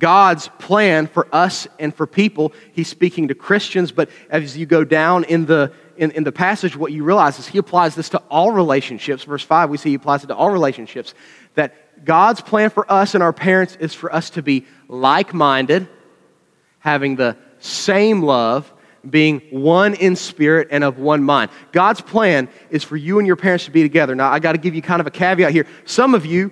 God's 0.00 0.48
plan 0.58 1.06
for 1.06 1.28
us 1.30 1.68
and 1.78 1.94
for 1.94 2.06
people. 2.06 2.52
He's 2.72 2.88
speaking 2.88 3.28
to 3.28 3.34
Christians, 3.36 3.92
but 3.92 4.10
as 4.30 4.56
you 4.56 4.66
go 4.66 4.82
down 4.82 5.22
in 5.24 5.46
the 5.46 5.72
in, 5.96 6.10
in 6.12 6.24
the 6.24 6.32
passage, 6.32 6.76
what 6.76 6.92
you 6.92 7.04
realize 7.04 7.38
is 7.38 7.46
he 7.46 7.58
applies 7.58 7.94
this 7.94 8.08
to 8.08 8.18
all 8.30 8.52
relationships. 8.52 9.22
Verse 9.24 9.42
5, 9.44 9.68
we 9.68 9.76
see 9.76 9.90
he 9.90 9.96
applies 9.96 10.24
it 10.24 10.28
to 10.28 10.34
all 10.34 10.50
relationships. 10.50 11.12
That 11.54 12.06
God's 12.06 12.40
plan 12.40 12.70
for 12.70 12.90
us 12.90 13.14
and 13.14 13.22
our 13.22 13.34
parents 13.34 13.76
is 13.78 13.92
for 13.92 14.12
us 14.12 14.30
to 14.30 14.42
be 14.42 14.64
like 14.88 15.34
minded, 15.34 15.88
having 16.78 17.16
the 17.16 17.36
same 17.58 18.22
love, 18.22 18.72
being 19.08 19.42
one 19.50 19.92
in 19.92 20.16
spirit 20.16 20.68
and 20.70 20.82
of 20.82 20.98
one 20.98 21.22
mind. 21.22 21.50
God's 21.72 22.00
plan 22.00 22.48
is 22.70 22.82
for 22.82 22.96
you 22.96 23.18
and 23.18 23.26
your 23.26 23.36
parents 23.36 23.66
to 23.66 23.70
be 23.70 23.82
together. 23.82 24.14
Now, 24.14 24.30
I 24.30 24.38
got 24.38 24.52
to 24.52 24.58
give 24.58 24.74
you 24.74 24.80
kind 24.80 25.00
of 25.00 25.06
a 25.06 25.10
caveat 25.10 25.52
here. 25.52 25.66
Some 25.84 26.14
of 26.14 26.24
you, 26.24 26.50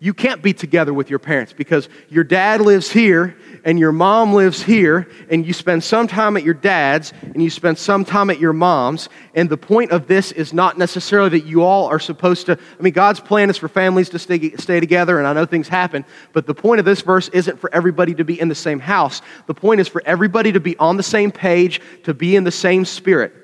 you 0.00 0.14
can't 0.14 0.42
be 0.42 0.52
together 0.52 0.94
with 0.94 1.10
your 1.10 1.18
parents 1.18 1.52
because 1.52 1.88
your 2.08 2.22
dad 2.22 2.60
lives 2.60 2.90
here 2.90 3.36
and 3.64 3.78
your 3.78 3.90
mom 3.90 4.32
lives 4.32 4.62
here, 4.62 5.08
and 5.28 5.44
you 5.44 5.52
spend 5.52 5.82
some 5.82 6.06
time 6.06 6.36
at 6.36 6.44
your 6.44 6.54
dad's 6.54 7.12
and 7.22 7.42
you 7.42 7.50
spend 7.50 7.76
some 7.76 8.04
time 8.04 8.30
at 8.30 8.38
your 8.38 8.52
mom's. 8.52 9.08
And 9.34 9.50
the 9.50 9.56
point 9.56 9.90
of 9.90 10.06
this 10.06 10.30
is 10.30 10.52
not 10.52 10.78
necessarily 10.78 11.30
that 11.30 11.44
you 11.44 11.62
all 11.62 11.86
are 11.86 11.98
supposed 11.98 12.46
to, 12.46 12.52
I 12.52 12.82
mean, 12.82 12.92
God's 12.92 13.18
plan 13.18 13.50
is 13.50 13.56
for 13.56 13.68
families 13.68 14.08
to 14.10 14.18
stay, 14.18 14.52
stay 14.52 14.78
together, 14.78 15.18
and 15.18 15.26
I 15.26 15.32
know 15.32 15.44
things 15.44 15.66
happen, 15.66 16.04
but 16.32 16.46
the 16.46 16.54
point 16.54 16.78
of 16.78 16.84
this 16.84 17.00
verse 17.00 17.28
isn't 17.30 17.58
for 17.58 17.72
everybody 17.74 18.14
to 18.14 18.24
be 18.24 18.40
in 18.40 18.48
the 18.48 18.54
same 18.54 18.78
house. 18.78 19.20
The 19.46 19.54
point 19.54 19.80
is 19.80 19.88
for 19.88 20.02
everybody 20.06 20.52
to 20.52 20.60
be 20.60 20.76
on 20.78 20.96
the 20.96 21.02
same 21.02 21.32
page, 21.32 21.80
to 22.04 22.14
be 22.14 22.36
in 22.36 22.44
the 22.44 22.52
same 22.52 22.84
spirit. 22.84 23.34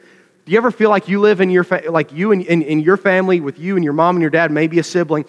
Do 0.46 0.52
you 0.52 0.58
ever 0.58 0.70
feel 0.70 0.90
like 0.90 1.08
you 1.08 1.20
live 1.20 1.40
in 1.40 1.50
your, 1.50 1.64
fa- 1.64 1.82
like 1.90 2.12
you 2.12 2.30
and 2.30 2.42
in, 2.42 2.62
in 2.62 2.80
your 2.80 2.96
family 2.96 3.40
with 3.40 3.58
you 3.58 3.74
and 3.74 3.84
your 3.84 3.94
mom 3.94 4.16
and 4.16 4.22
your 4.22 4.30
dad, 4.30 4.52
maybe 4.52 4.78
a 4.78 4.84
sibling? 4.84 5.24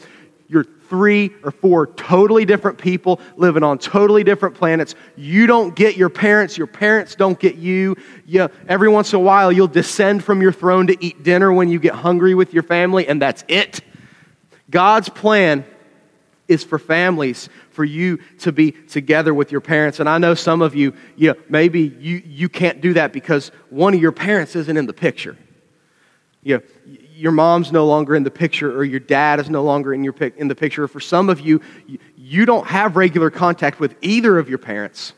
You're 0.48 0.68
three 0.90 1.34
or 1.44 1.52
four 1.52 1.88
totally 1.88 2.46
different 2.46 2.78
people 2.78 3.20
living 3.36 3.64
on 3.64 3.78
totally 3.78 4.24
different 4.24 4.56
planets. 4.56 4.96
You 5.16 5.48
don't 5.48 5.76
get 5.76 5.98
your 5.98 6.10
parents, 6.10 6.58
your 6.58 6.68
parents 6.68 7.16
don't 7.16 7.40
get 7.40 7.56
you. 7.56 7.96
you. 8.26 8.50
Every 8.68 8.90
once 8.90 9.14
in 9.14 9.18
a 9.18 9.22
while, 9.22 9.52
you'll 9.52 9.68
descend 9.68 10.24
from 10.24 10.42
your 10.42 10.52
throne 10.52 10.88
to 10.88 11.04
eat 11.04 11.24
dinner 11.24 11.52
when 11.52 11.70
you 11.70 11.80
get 11.80 11.94
hungry 11.96 12.36
with 12.36 12.54
your 12.54 12.64
family, 12.64 13.08
and 13.08 13.22
that's 13.22 13.44
it. 13.48 13.82
God's 14.70 15.10
plan 15.10 15.66
is 16.48 16.64
for 16.64 16.78
families, 16.78 17.50
for 17.72 17.84
you 17.84 18.18
to 18.40 18.52
be 18.52 18.72
together 18.72 19.34
with 19.34 19.52
your 19.52 19.62
parents. 19.62 20.00
And 20.00 20.08
I 20.08 20.18
know 20.18 20.34
some 20.34 20.62
of 20.62 20.76
you, 20.76 20.94
you 21.16 21.30
know, 21.30 21.36
maybe 21.50 21.82
you, 22.00 22.22
you 22.26 22.50
can't 22.50 22.82
do 22.82 22.94
that 22.94 23.12
because 23.12 23.50
one 23.70 23.94
of 23.94 24.02
your 24.02 24.12
parents 24.12 24.56
isn't 24.56 24.78
in 24.78 24.86
the 24.86 24.94
picture. 24.94 25.38
You 26.44 26.58
know, 26.58 26.64
your 27.16 27.32
mom's 27.32 27.72
no 27.72 27.86
longer 27.86 28.16
in 28.16 28.24
the 28.24 28.32
picture 28.32 28.78
or 28.78 28.84
your 28.84 29.00
dad 29.00 29.40
is 29.40 29.50
no 29.50 29.64
longer 29.64 29.94
in, 29.94 30.04
your, 30.04 30.14
in 30.38 30.48
the 30.48 30.56
picture. 30.56 30.88
For 30.88 31.00
some 31.00 31.30
of 31.30 31.40
you, 31.40 31.62
you 32.18 32.46
don't 32.46 32.68
have 32.68 32.96
regular 32.98 33.30
contact 33.30 33.80
with 33.80 33.96
either 34.02 34.38
of 34.38 34.50
your 34.50 34.58
parents. 34.58 35.14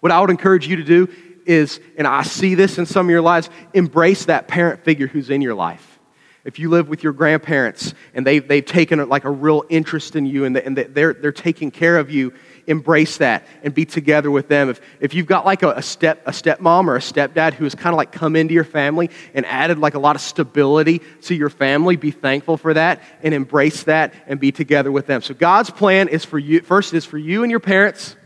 What 0.00 0.12
I 0.12 0.20
would 0.20 0.30
encourage 0.30 0.66
you 0.66 0.76
to 0.76 0.84
do 0.84 1.08
is, 1.46 1.80
and 1.96 2.06
I 2.06 2.22
see 2.22 2.54
this 2.54 2.78
in 2.78 2.86
some 2.86 3.06
of 3.06 3.10
your 3.10 3.22
lives, 3.22 3.48
embrace 3.72 4.26
that 4.26 4.46
parent 4.46 4.84
figure 4.84 5.06
who's 5.06 5.30
in 5.30 5.40
your 5.40 5.54
life. 5.54 5.98
If 6.44 6.58
you 6.58 6.70
live 6.70 6.88
with 6.88 7.02
your 7.02 7.12
grandparents 7.12 7.94
and 8.14 8.26
they've, 8.26 8.46
they've 8.46 8.64
taken 8.64 9.06
like 9.08 9.24
a 9.24 9.30
real 9.30 9.64
interest 9.68 10.16
in 10.16 10.26
you 10.26 10.44
and, 10.44 10.56
and 10.56 10.76
they're, 10.76 11.12
they're 11.12 11.32
taking 11.32 11.70
care 11.70 11.98
of 11.98 12.10
you, 12.10 12.32
embrace 12.66 13.18
that 13.18 13.46
and 13.62 13.74
be 13.74 13.84
together 13.84 14.30
with 14.30 14.48
them. 14.48 14.68
If, 14.68 14.80
if 15.00 15.14
you've 15.14 15.26
got 15.26 15.44
like 15.44 15.62
a, 15.62 15.70
a, 15.72 15.82
step, 15.82 16.22
a 16.26 16.30
stepmom 16.30 16.86
or 16.86 16.96
a 16.96 17.00
stepdad 17.00 17.54
who 17.54 17.64
has 17.64 17.74
kind 17.74 17.92
of 17.92 17.96
like 17.96 18.12
come 18.12 18.36
into 18.36 18.54
your 18.54 18.64
family 18.64 19.10
and 19.34 19.46
added 19.46 19.78
like 19.78 19.94
a 19.94 19.98
lot 19.98 20.16
of 20.16 20.22
stability 20.22 21.00
to 21.22 21.34
your 21.34 21.50
family, 21.50 21.96
be 21.96 22.10
thankful 22.10 22.56
for 22.56 22.74
that 22.74 23.00
and 23.22 23.34
embrace 23.34 23.84
that 23.84 24.14
and 24.26 24.40
be 24.40 24.52
together 24.52 24.92
with 24.92 25.06
them. 25.06 25.22
So 25.22 25.34
God's 25.34 25.70
plan 25.70 26.08
is 26.08 26.24
for 26.24 26.38
you, 26.38 26.60
first 26.60 26.94
is 26.94 27.04
for 27.04 27.18
you 27.18 27.42
and 27.42 27.50
your 27.50 27.60
parents 27.60 28.16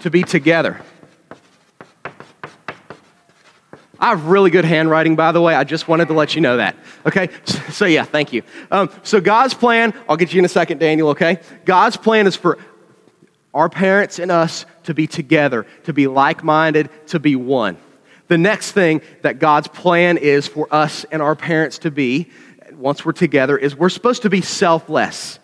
to 0.00 0.10
be 0.10 0.22
together. 0.22 0.80
I 4.02 4.08
have 4.08 4.26
really 4.26 4.50
good 4.50 4.64
handwriting, 4.64 5.14
by 5.14 5.30
the 5.30 5.40
way. 5.40 5.54
I 5.54 5.62
just 5.62 5.86
wanted 5.86 6.08
to 6.08 6.14
let 6.14 6.34
you 6.34 6.40
know 6.40 6.56
that. 6.56 6.76
Okay? 7.06 7.30
So, 7.72 7.86
yeah, 7.86 8.04
thank 8.04 8.32
you. 8.32 8.42
Um, 8.70 8.90
so, 9.02 9.20
God's 9.20 9.54
plan, 9.54 9.94
I'll 10.08 10.16
get 10.16 10.32
you 10.34 10.40
in 10.40 10.44
a 10.44 10.48
second, 10.48 10.78
Daniel, 10.78 11.10
okay? 11.10 11.38
God's 11.64 11.96
plan 11.96 12.26
is 12.26 12.36
for 12.36 12.58
our 13.54 13.68
parents 13.68 14.18
and 14.18 14.30
us 14.30 14.66
to 14.84 14.94
be 14.94 15.06
together, 15.06 15.66
to 15.84 15.92
be 15.92 16.06
like 16.06 16.44
minded, 16.44 16.90
to 17.06 17.18
be 17.18 17.34
one. 17.34 17.78
The 18.28 18.36
next 18.36 18.72
thing 18.72 19.00
that 19.22 19.38
God's 19.38 19.68
plan 19.68 20.18
is 20.18 20.46
for 20.46 20.68
us 20.70 21.04
and 21.04 21.22
our 21.22 21.34
parents 21.34 21.78
to 21.78 21.90
be, 21.90 22.28
once 22.72 23.04
we're 23.04 23.12
together, 23.12 23.56
is 23.56 23.74
we're 23.74 23.88
supposed 23.88 24.22
to 24.22 24.30
be 24.30 24.42
selfless. 24.42 25.38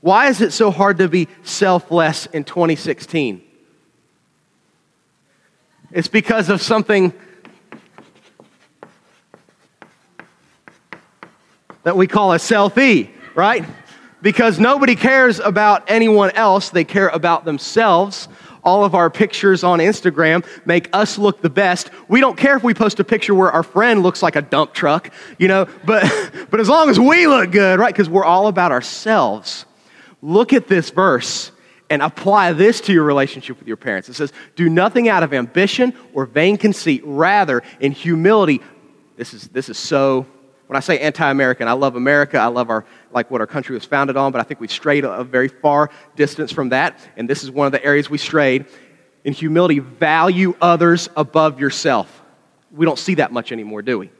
Why 0.00 0.28
is 0.28 0.40
it 0.40 0.52
so 0.52 0.70
hard 0.70 0.98
to 0.98 1.08
be 1.08 1.28
selfless 1.44 2.26
in 2.26 2.44
2016? 2.44 3.42
It's 5.92 6.08
because 6.08 6.50
of 6.50 6.60
something 6.60 7.14
that 11.82 11.96
we 11.96 12.06
call 12.06 12.32
a 12.32 12.36
selfie, 12.36 13.10
right? 13.34 13.64
Because 14.22 14.58
nobody 14.58 14.96
cares 14.96 15.40
about 15.40 15.90
anyone 15.90 16.30
else, 16.32 16.70
they 16.70 16.84
care 16.84 17.08
about 17.08 17.44
themselves. 17.44 18.28
All 18.62 18.84
of 18.84 18.94
our 18.94 19.08
pictures 19.08 19.64
on 19.64 19.78
Instagram 19.78 20.44
make 20.66 20.90
us 20.92 21.16
look 21.16 21.40
the 21.40 21.48
best. 21.48 21.90
We 22.08 22.20
don't 22.20 22.36
care 22.36 22.56
if 22.56 22.62
we 22.62 22.74
post 22.74 23.00
a 23.00 23.04
picture 23.04 23.34
where 23.34 23.50
our 23.50 23.62
friend 23.62 24.02
looks 24.02 24.22
like 24.22 24.36
a 24.36 24.42
dump 24.42 24.74
truck, 24.74 25.10
you 25.38 25.48
know, 25.48 25.66
but, 25.86 26.04
but 26.50 26.60
as 26.60 26.68
long 26.68 26.90
as 26.90 27.00
we 27.00 27.26
look 27.26 27.52
good, 27.52 27.78
right? 27.78 27.92
Because 27.92 28.10
we're 28.10 28.24
all 28.24 28.48
about 28.48 28.70
ourselves. 28.72 29.64
Look 30.20 30.52
at 30.52 30.68
this 30.68 30.90
verse 30.90 31.52
and 31.88 32.02
apply 32.02 32.52
this 32.52 32.80
to 32.82 32.92
your 32.92 33.04
relationship 33.04 33.58
with 33.58 33.66
your 33.66 33.78
parents. 33.78 34.10
It 34.10 34.14
says, 34.14 34.32
Do 34.56 34.68
nothing 34.68 35.08
out 35.08 35.22
of 35.22 35.32
ambition 35.32 35.94
or 36.12 36.26
vain 36.26 36.58
conceit, 36.58 37.02
rather, 37.04 37.62
in 37.80 37.92
humility. 37.92 38.60
This 39.16 39.32
is, 39.32 39.48
this 39.48 39.70
is 39.70 39.78
so 39.78 40.26
when 40.70 40.76
I 40.76 40.80
say 40.80 41.00
anti-American, 41.00 41.66
I 41.66 41.72
love 41.72 41.96
America. 41.96 42.38
I 42.38 42.46
love 42.46 42.70
our 42.70 42.84
like 43.10 43.28
what 43.28 43.40
our 43.40 43.46
country 43.48 43.74
was 43.74 43.84
founded 43.84 44.16
on, 44.16 44.30
but 44.30 44.40
I 44.40 44.44
think 44.44 44.60
we 44.60 44.68
strayed 44.68 45.04
a, 45.04 45.10
a 45.14 45.24
very 45.24 45.48
far 45.48 45.90
distance 46.14 46.52
from 46.52 46.68
that. 46.68 46.96
And 47.16 47.28
this 47.28 47.42
is 47.42 47.50
one 47.50 47.66
of 47.66 47.72
the 47.72 47.84
areas 47.84 48.08
we 48.08 48.18
strayed. 48.18 48.66
In 49.24 49.32
humility, 49.32 49.80
value 49.80 50.54
others 50.60 51.08
above 51.16 51.58
yourself. 51.58 52.22
We 52.70 52.86
don't 52.86 53.00
see 53.00 53.14
that 53.14 53.32
much 53.32 53.50
anymore, 53.50 53.82
do 53.82 53.98
we? 53.98 54.10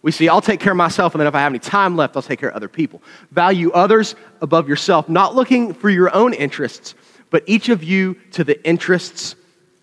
We 0.00 0.10
see, 0.10 0.26
I'll 0.30 0.40
take 0.40 0.58
care 0.58 0.72
of 0.72 0.78
myself, 0.78 1.12
and 1.12 1.20
then 1.20 1.28
if 1.28 1.34
I 1.34 1.40
have 1.40 1.52
any 1.52 1.58
time 1.58 1.96
left, 1.96 2.16
I'll 2.16 2.22
take 2.22 2.40
care 2.40 2.48
of 2.48 2.56
other 2.56 2.70
people. 2.70 3.02
Value 3.30 3.70
others 3.72 4.14
above 4.40 4.70
yourself, 4.70 5.06
not 5.10 5.34
looking 5.34 5.74
for 5.74 5.90
your 5.90 6.16
own 6.16 6.32
interests, 6.32 6.94
but 7.28 7.44
each 7.44 7.68
of 7.68 7.84
you 7.84 8.14
to 8.30 8.42
the 8.42 8.66
interests 8.66 9.34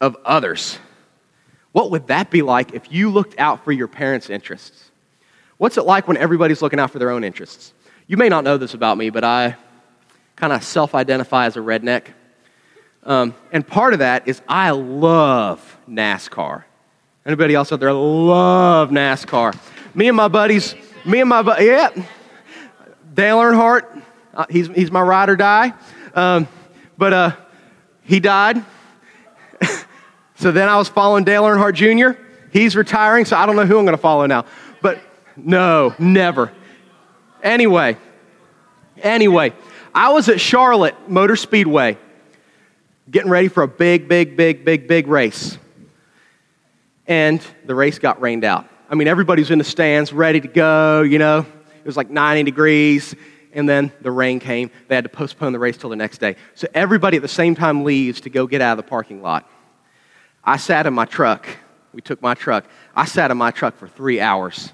of 0.02 0.18
others. 0.26 0.80
What 1.74 1.92
would 1.92 2.08
that 2.08 2.32
be 2.32 2.42
like 2.42 2.74
if 2.74 2.92
you 2.92 3.12
looked 3.12 3.40
out 3.40 3.64
for 3.64 3.72
your 3.72 3.88
parents' 3.88 4.32
interests? 4.32 4.87
What's 5.58 5.78
it 5.78 5.86
like 5.86 6.08
when 6.08 6.18
everybody's 6.18 6.62
looking 6.62 6.80
out 6.80 6.92
for 6.92 7.00
their 7.00 7.10
own 7.10 7.24
interests? 7.24 7.74
You 8.06 8.18
may 8.18 8.30
not 8.30 8.44
know 8.44 8.58
this 8.58 8.74
about 8.74 8.98
me, 8.98 9.10
but 9.10 9.24
I 9.24 9.56
kind 10.36 10.54
of 10.54 10.64
self 10.64 10.94
identify 10.94 11.46
as 11.46 11.58
a 11.58 11.60
redneck. 11.60 12.08
Um, 13.04 13.34
and 13.52 13.66
part 13.66 13.94
of 13.94 14.00
that 14.00 14.28
is 14.28 14.42
I 14.48 14.72
love 14.72 15.78
NASCAR. 15.90 16.64
Anybody 17.26 17.56
else 17.56 17.72
out 17.72 17.80
there 17.80 17.92
love 17.92 18.90
NASCAR? 18.90 19.58
Me 19.96 20.08
and 20.08 20.16
my 20.16 20.28
buddies, 20.28 20.76
me 21.06 21.22
and 21.22 21.30
my 21.30 21.42
buddy, 21.42 21.66
yeah, 21.66 21.90
Dale 23.14 23.38
Earnhardt, 23.38 24.04
uh, 24.34 24.46
he's, 24.50 24.68
he's 24.68 24.92
my 24.92 25.02
ride 25.02 25.30
or 25.30 25.36
die. 25.36 25.74
Um, 26.14 26.48
but 26.98 27.14
uh, 27.14 27.36
he 28.04 28.20
died. 28.20 28.64
so 30.36 30.52
then 30.52 30.70
I 30.70 30.78
was 30.78 30.88
following 30.88 31.24
Dale 31.24 31.44
Earnhardt 31.44 31.74
Jr. 31.74 32.22
He's 32.52 32.76
retiring, 32.76 33.26
so 33.26 33.36
I 33.36 33.46
don't 33.46 33.56
know 33.56 33.66
who 33.66 33.80
I'm 33.80 33.86
going 33.86 33.98
to 33.98 34.02
follow 34.02 34.26
now. 34.28 34.46
No, 35.38 35.94
never. 36.00 36.52
Anyway, 37.44 37.98
anyway, 39.02 39.54
I 39.94 40.12
was 40.12 40.28
at 40.30 40.42
Charlotte 40.42 40.96
Motor 41.08 41.36
Speedway 41.36 41.98
getting 43.10 43.32
ready 43.32 43.48
for 43.48 43.64
a 43.64 43.68
big, 43.68 44.08
big, 44.08 44.36
big, 44.36 44.66
big, 44.66 44.88
big 44.88 45.08
race. 45.08 45.58
And 47.06 47.42
the 47.66 47.76
race 47.76 48.00
got 48.00 48.20
rained 48.20 48.44
out. 48.44 48.68
I 48.90 48.96
mean, 48.96 49.08
everybody's 49.08 49.52
in 49.52 49.60
the 49.60 49.64
stands 49.64 50.12
ready 50.12 50.42
to 50.42 50.48
go, 50.48 51.04
you 51.04 51.20
know. 51.20 51.46
It 51.78 51.86
was 51.86 51.96
like 51.96 52.10
90 52.10 52.44
degrees, 52.44 53.16
and 53.54 53.68
then 53.68 53.94
the 54.02 54.12
rain 54.12 54.40
came. 54.40 54.72
They 54.88 54.96
had 54.96 55.06
to 55.06 55.10
postpone 55.10 55.54
the 55.54 55.60
race 55.60 55.78
till 55.78 55.90
the 55.90 55.96
next 55.96 56.18
day. 56.18 56.36
So 56.56 56.68
everybody 56.74 57.16
at 57.18 57.22
the 57.24 57.30
same 57.30 57.56
time 57.56 57.84
leaves 57.84 58.22
to 58.22 58.30
go 58.30 58.46
get 58.46 58.62
out 58.62 58.78
of 58.78 58.86
the 58.86 58.90
parking 58.90 59.22
lot. 59.22 59.50
I 60.44 60.58
sat 60.58 60.86
in 60.86 60.94
my 60.94 61.06
truck. 61.06 61.48
We 61.94 62.02
took 62.02 62.22
my 62.22 62.34
truck. 62.34 62.66
I 62.96 63.06
sat 63.06 63.32
in 63.32 63.38
my 63.38 63.52
truck 63.52 63.78
for 63.78 63.88
three 63.88 64.20
hours. 64.20 64.74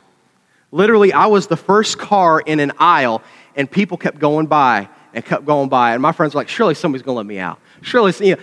Literally, 0.73 1.13
I 1.13 1.27
was 1.27 1.45
the 1.45 1.55
first 1.55 1.99
car 1.99 2.39
in 2.39 2.59
an 2.59 2.71
aisle, 2.79 3.21
and 3.55 3.69
people 3.69 3.95
kept 3.95 4.17
going 4.17 4.47
by 4.47 4.89
and 5.13 5.23
kept 5.23 5.45
going 5.45 5.69
by. 5.69 5.93
And 5.93 6.01
my 6.01 6.11
friends 6.11 6.33
were 6.33 6.39
like, 6.39 6.49
surely 6.49 6.73
somebody's 6.73 7.03
going 7.03 7.13
to 7.13 7.17
let 7.17 7.27
me 7.27 7.37
out. 7.37 7.59
Surely, 7.83 8.11
you 8.27 8.35
know, 8.35 8.41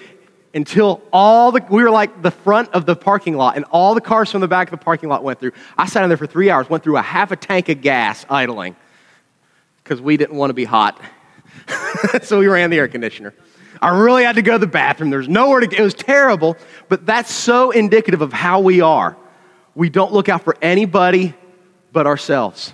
until 0.54 1.02
all 1.12 1.50
the, 1.50 1.60
we 1.68 1.82
were 1.82 1.90
like 1.90 2.22
the 2.22 2.30
front 2.30 2.68
of 2.70 2.86
the 2.86 2.94
parking 2.94 3.36
lot, 3.36 3.56
and 3.56 3.64
all 3.72 3.96
the 3.96 4.00
cars 4.00 4.30
from 4.30 4.42
the 4.42 4.46
back 4.46 4.68
of 4.68 4.78
the 4.78 4.84
parking 4.84 5.08
lot 5.08 5.24
went 5.24 5.40
through. 5.40 5.50
I 5.76 5.86
sat 5.86 6.04
in 6.04 6.08
there 6.08 6.16
for 6.16 6.28
three 6.28 6.50
hours, 6.50 6.70
went 6.70 6.84
through 6.84 6.98
a 6.98 7.02
half 7.02 7.32
a 7.32 7.36
tank 7.36 7.68
of 7.68 7.80
gas 7.80 8.24
idling 8.30 8.76
because 9.82 10.00
we 10.00 10.16
didn't 10.16 10.36
want 10.36 10.50
to 10.50 10.54
be 10.54 10.64
hot. 10.64 11.00
so 12.22 12.38
we 12.38 12.46
ran 12.46 12.70
the 12.70 12.78
air 12.78 12.86
conditioner. 12.86 13.34
I 13.82 13.98
really 13.98 14.22
had 14.22 14.36
to 14.36 14.42
go 14.42 14.52
to 14.52 14.58
the 14.60 14.68
bathroom. 14.68 15.10
There's 15.10 15.28
nowhere 15.28 15.58
to 15.58 15.66
go. 15.66 15.78
It 15.78 15.82
was 15.82 15.94
terrible, 15.94 16.56
but 16.88 17.06
that's 17.06 17.32
so 17.32 17.72
indicative 17.72 18.22
of 18.22 18.32
how 18.32 18.60
we 18.60 18.82
are. 18.82 19.16
We 19.74 19.90
don't 19.90 20.12
look 20.12 20.28
out 20.28 20.44
for 20.44 20.56
anybody 20.62 21.34
but 21.92 22.06
ourselves. 22.06 22.72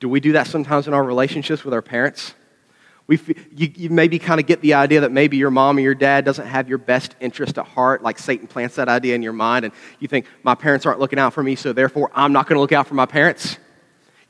Do 0.00 0.08
we 0.08 0.20
do 0.20 0.32
that 0.32 0.46
sometimes 0.46 0.88
in 0.88 0.94
our 0.94 1.04
relationships 1.04 1.64
with 1.64 1.72
our 1.72 1.82
parents? 1.82 2.34
We, 3.06 3.18
you, 3.54 3.72
you 3.74 3.90
maybe 3.90 4.18
kind 4.18 4.40
of 4.40 4.46
get 4.46 4.60
the 4.60 4.74
idea 4.74 5.00
that 5.00 5.12
maybe 5.12 5.36
your 5.36 5.50
mom 5.50 5.76
or 5.76 5.80
your 5.80 5.94
dad 5.94 6.24
doesn't 6.24 6.46
have 6.46 6.68
your 6.68 6.78
best 6.78 7.14
interest 7.20 7.58
at 7.58 7.66
heart, 7.66 8.02
like 8.02 8.18
Satan 8.18 8.46
plants 8.46 8.76
that 8.76 8.88
idea 8.88 9.14
in 9.14 9.22
your 9.22 9.32
mind, 9.32 9.64
and 9.64 9.74
you 9.98 10.08
think, 10.08 10.26
my 10.42 10.54
parents 10.54 10.86
aren't 10.86 11.00
looking 11.00 11.18
out 11.18 11.32
for 11.32 11.42
me, 11.42 11.56
so 11.56 11.72
therefore 11.72 12.10
I'm 12.14 12.32
not 12.32 12.46
going 12.46 12.56
to 12.56 12.60
look 12.60 12.72
out 12.72 12.86
for 12.86 12.94
my 12.94 13.06
parents. 13.06 13.58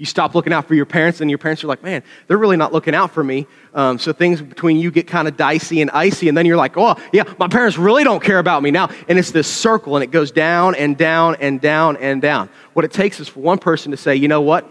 You 0.03 0.07
stop 0.07 0.35
looking 0.35 0.53
out 0.53 0.67
for 0.67 0.75
your 0.75 0.85
parents, 0.85 1.21
and 1.21 1.31
your 1.31 1.39
parents 1.39 1.63
are 1.63 1.69
like, 1.69 1.85
man, 1.85 2.03
they're 2.27 2.37
really 2.37 2.57
not 2.57 2.73
looking 2.73 2.93
out 2.93 3.13
for 3.13 3.23
me. 3.23 3.47
Um, 3.73 4.01
so 4.01 4.13
things 4.13 4.43
between 4.43 4.77
you 4.79 4.91
get 4.91 5.07
kind 5.07 5.29
of 5.29 5.37
dicey 5.37 5.81
and 5.81 5.93
icy, 5.93 6.29
and 6.29 6.37
then 6.37 6.45
you're 6.45 6.57
like, 6.57 6.77
oh, 6.77 6.97
yeah, 7.13 7.23
my 7.39 7.47
parents 7.47 7.79
really 7.79 8.03
don't 8.03 8.21
care 8.21 8.41
about 8.41 8.65
me 8.65 8.73
now. 8.73 8.91
And 9.09 9.17
it's 9.17 9.31
this 9.31 9.47
circle, 9.47 9.95
and 9.95 10.03
it 10.03 10.11
goes 10.11 10.33
down 10.33 10.75
and 10.75 10.99
down 10.99 11.37
and 11.37 11.61
down 11.61 11.99
and 11.99 12.21
down. 12.21 12.51
What 12.73 12.85
it 12.85 12.91
takes 12.91 13.21
is 13.21 13.29
for 13.29 13.39
one 13.39 13.61
person 13.61 13.93
to 13.93 13.97
say, 13.97 14.17
you 14.17 14.27
know 14.27 14.41
what? 14.41 14.69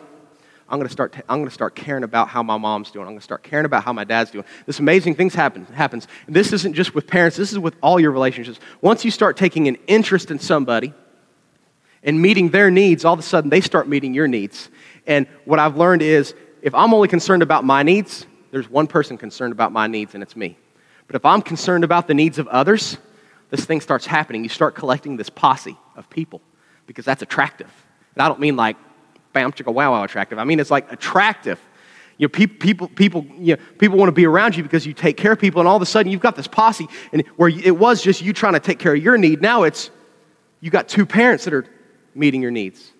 I'm 0.68 0.78
going 0.80 0.88
to 0.88 0.92
start, 0.92 1.16
I'm 1.30 1.38
going 1.38 1.48
to 1.48 1.54
start 1.54 1.76
caring 1.76 2.04
about 2.04 2.28
how 2.28 2.44
my 2.44 2.58
mom's 2.58 2.92
doing. 2.92 3.06
I'm 3.06 3.14
going 3.14 3.20
to 3.20 3.24
start 3.24 3.42
caring 3.42 3.64
about 3.64 3.86
how 3.86 3.94
my 3.94 4.04
dad's 4.04 4.32
doing. 4.32 4.44
This 4.66 4.80
amazing 4.80 5.16
things 5.16 5.34
happen, 5.34 5.66
happens. 5.68 6.10
And 6.28 6.36
this 6.36 6.52
isn't 6.52 6.74
just 6.74 6.94
with 6.94 7.08
parents, 7.08 7.38
this 7.38 7.54
is 7.54 7.60
with 7.60 7.76
all 7.82 8.02
your 8.02 8.12
relationships. 8.12 8.60
Once 8.82 9.06
you 9.06 9.12
start 9.12 9.38
taking 9.38 9.70
an 9.70 9.78
interest 9.88 10.30
in 10.30 10.40
somebody 10.40 10.94
and 12.04 12.22
meeting 12.22 12.50
their 12.50 12.70
needs, 12.70 13.06
all 13.06 13.14
of 13.14 13.20
a 13.20 13.24
sudden 13.24 13.50
they 13.50 13.62
start 13.62 13.88
meeting 13.88 14.14
your 14.14 14.28
needs. 14.28 14.70
And 15.08 15.28
what 15.46 15.60
I've 15.60 15.78
learned 15.78 16.02
is 16.02 16.34
if 16.62 16.76
I'm 16.76 16.94
only 16.94 17.08
concerned 17.08 17.44
about 17.44 17.64
my 17.64 17.84
needs, 17.84 18.26
there's 18.52 18.70
one 18.70 18.88
person 18.88 19.18
concerned 19.18 19.52
about 19.52 19.72
my 19.72 19.88
needs, 19.88 20.14
and 20.14 20.22
it's 20.22 20.36
me. 20.36 20.58
But 21.08 21.16
if 21.16 21.26
I'm 21.26 21.42
concerned 21.42 21.84
about 21.84 22.08
the 22.08 22.14
needs 22.14 22.40
of 22.40 22.48
others, 22.48 22.98
this 23.50 23.66
thing 23.66 23.82
starts 23.82 24.06
happening. 24.06 24.44
You 24.44 24.50
start 24.50 24.76
collecting 24.76 25.18
this 25.18 25.30
posse 25.30 25.78
of 25.96 26.10
people 26.10 26.42
because 26.88 27.06
that's 27.06 27.22
attractive. 27.22 27.70
And 28.16 28.22
I 28.22 28.28
don't 28.28 28.40
mean 28.40 28.56
like 28.56 28.78
bam, 29.34 29.52
chicka, 29.52 29.74
wow, 29.74 29.92
wow 29.92 30.04
attractive. 30.04 30.40
I 30.40 30.44
mean 30.44 30.60
it's 30.60 30.72
like 30.72 30.92
attractive. 30.92 31.60
You 32.18 32.26
know, 32.26 32.30
people, 32.30 32.58
people, 32.58 32.88
people, 32.88 33.26
you 33.38 33.56
know, 33.56 33.62
people 33.80 33.98
want 33.98 34.10
to 34.10 34.14
be 34.14 34.26
around 34.26 34.56
you 34.56 34.64
because 34.64 34.86
you 34.86 34.94
take 34.94 35.18
care 35.18 35.32
of 35.32 35.40
people, 35.40 35.60
and 35.60 35.68
all 35.68 35.76
of 35.76 35.82
a 35.82 35.88
sudden 35.88 36.12
you've 36.12 36.22
got 36.22 36.36
this 36.36 36.48
posse, 36.48 36.88
and 37.12 37.26
where 37.36 37.50
it 37.50 37.76
was 37.76 38.02
just 38.02 38.22
you 38.22 38.32
trying 38.32 38.54
to 38.54 38.60
take 38.60 38.78
care 38.78 38.94
of 38.94 39.02
your 39.02 39.18
need, 39.18 39.42
now 39.42 39.64
it's 39.64 39.90
you 40.60 40.70
got 40.70 40.88
two 40.88 41.06
parents 41.06 41.46
that 41.46 41.54
are 41.54 41.66
meeting 42.14 42.42
your 42.42 42.52
needs. 42.52 42.92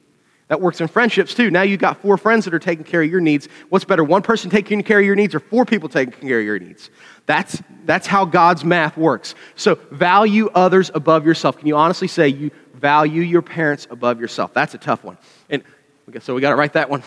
That 0.52 0.60
works 0.60 0.82
in 0.82 0.90
friendships 0.90 1.34
too. 1.34 1.50
Now 1.50 1.62
you've 1.62 1.80
got 1.80 2.02
four 2.02 2.18
friends 2.18 2.44
that 2.44 2.54
are 2.54 2.60
taking 2.60 2.84
care 2.84 3.02
of 3.02 3.10
your 3.10 3.22
needs. 3.22 3.48
What's 3.70 3.86
better, 3.86 4.04
one 4.04 4.22
person 4.22 4.50
taking 4.50 4.84
care 4.84 5.00
of 5.00 5.06
your 5.06 5.16
needs 5.16 5.34
or 5.34 5.40
four 5.40 5.64
people 5.64 5.88
taking 5.88 6.12
care 6.28 6.40
of 6.40 6.46
your 6.46 6.60
needs? 6.60 6.90
That's, 7.26 7.64
that's 7.86 8.06
how 8.06 8.26
God's 8.26 8.66
math 8.66 8.98
works. 8.98 9.34
So 9.56 9.76
value 9.92 10.50
others 10.54 10.92
above 10.94 11.26
yourself. 11.26 11.58
Can 11.58 11.68
you 11.70 11.78
honestly 11.78 12.10
say 12.10 12.28
you 12.28 12.52
value 12.74 13.22
your 13.22 13.42
parents 13.42 13.88
above 13.90 14.20
yourself? 14.20 14.54
That's 14.54 14.74
a 14.74 14.78
tough 14.78 15.06
one. 15.06 15.18
And 15.50 15.64
so 16.20 16.36
we 16.36 16.42
got 16.42 16.50
to 16.50 16.58
write 16.58 16.74
that 16.74 16.90
one. 16.90 17.02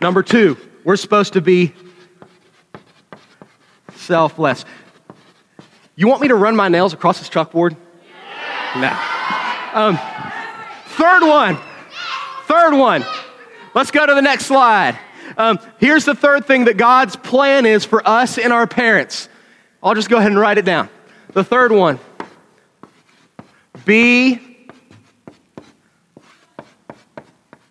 Number 0.00 0.24
two, 0.24 0.58
we're 0.82 0.96
supposed 0.96 1.34
to 1.34 1.40
be 1.40 1.72
selfless. 3.94 4.64
You 5.94 6.08
want 6.08 6.20
me 6.20 6.26
to 6.26 6.34
run 6.34 6.56
my 6.56 6.66
nails 6.66 6.92
across 6.92 7.20
this 7.20 7.30
chalkboard? 7.30 7.76
No. 8.74 8.98
Um, 9.72 9.98
Third 10.92 11.26
one. 11.26 11.58
Third 12.44 12.76
one. 12.76 13.04
Let's 13.74 13.90
go 13.90 14.04
to 14.04 14.14
the 14.14 14.20
next 14.20 14.44
slide. 14.46 14.98
Um, 15.38 15.58
here's 15.78 16.04
the 16.04 16.14
third 16.14 16.46
thing 16.46 16.66
that 16.66 16.76
God's 16.76 17.16
plan 17.16 17.64
is 17.64 17.86
for 17.86 18.06
us 18.06 18.36
and 18.36 18.52
our 18.52 18.66
parents. 18.66 19.28
I'll 19.82 19.94
just 19.94 20.10
go 20.10 20.18
ahead 20.18 20.30
and 20.30 20.38
write 20.38 20.58
it 20.58 20.66
down. 20.66 20.90
The 21.32 21.44
third 21.44 21.72
one 21.72 21.98
be, 23.86 24.38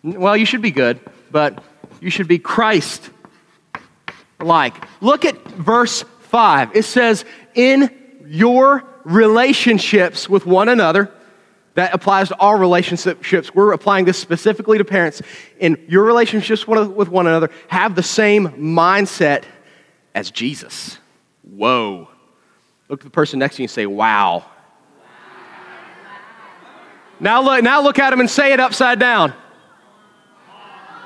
well, 0.02 0.36
you 0.36 0.44
should 0.44 0.62
be 0.62 0.72
good, 0.72 0.98
but 1.30 1.62
you 2.00 2.10
should 2.10 2.26
be 2.26 2.40
Christ 2.40 3.08
like. 4.40 4.74
Look 5.00 5.24
at 5.24 5.40
verse 5.46 6.02
5. 6.02 6.74
It 6.74 6.84
says, 6.84 7.24
in 7.54 7.88
your 8.26 8.82
relationships 9.04 10.28
with 10.28 10.44
one 10.44 10.68
another, 10.68 11.12
that 11.74 11.94
applies 11.94 12.28
to 12.28 12.38
all 12.38 12.56
relationships. 12.56 13.54
We're 13.54 13.72
applying 13.72 14.04
this 14.04 14.18
specifically 14.18 14.78
to 14.78 14.84
parents. 14.84 15.22
In 15.58 15.82
your 15.88 16.04
relationships 16.04 16.66
with 16.66 17.08
one 17.08 17.26
another, 17.26 17.50
have 17.68 17.94
the 17.94 18.02
same 18.02 18.48
mindset 18.48 19.44
as 20.14 20.30
Jesus. 20.30 20.98
Whoa. 21.42 22.08
Look 22.88 23.00
at 23.00 23.04
the 23.04 23.10
person 23.10 23.38
next 23.38 23.56
to 23.56 23.62
you 23.62 23.64
and 23.64 23.70
say, 23.70 23.86
wow. 23.86 24.44
Now 27.18 27.42
look, 27.42 27.62
now 27.62 27.82
look 27.82 27.98
at 27.98 28.12
him 28.12 28.20
and 28.20 28.28
say 28.28 28.52
it 28.52 28.60
upside 28.60 28.98
down. 28.98 29.32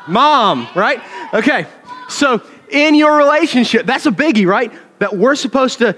Mom, 0.09 0.67
right? 0.75 1.01
Okay. 1.35 1.67
So 2.09 2.43
in 2.71 2.95
your 2.95 3.17
relationship, 3.17 3.87
that's 3.87 4.07
a 4.07 4.11
biggie, 4.11 4.47
right? 4.47 4.73
That 4.99 5.17
we're 5.17 5.37
supposed 5.37 5.79
to, 5.79 5.97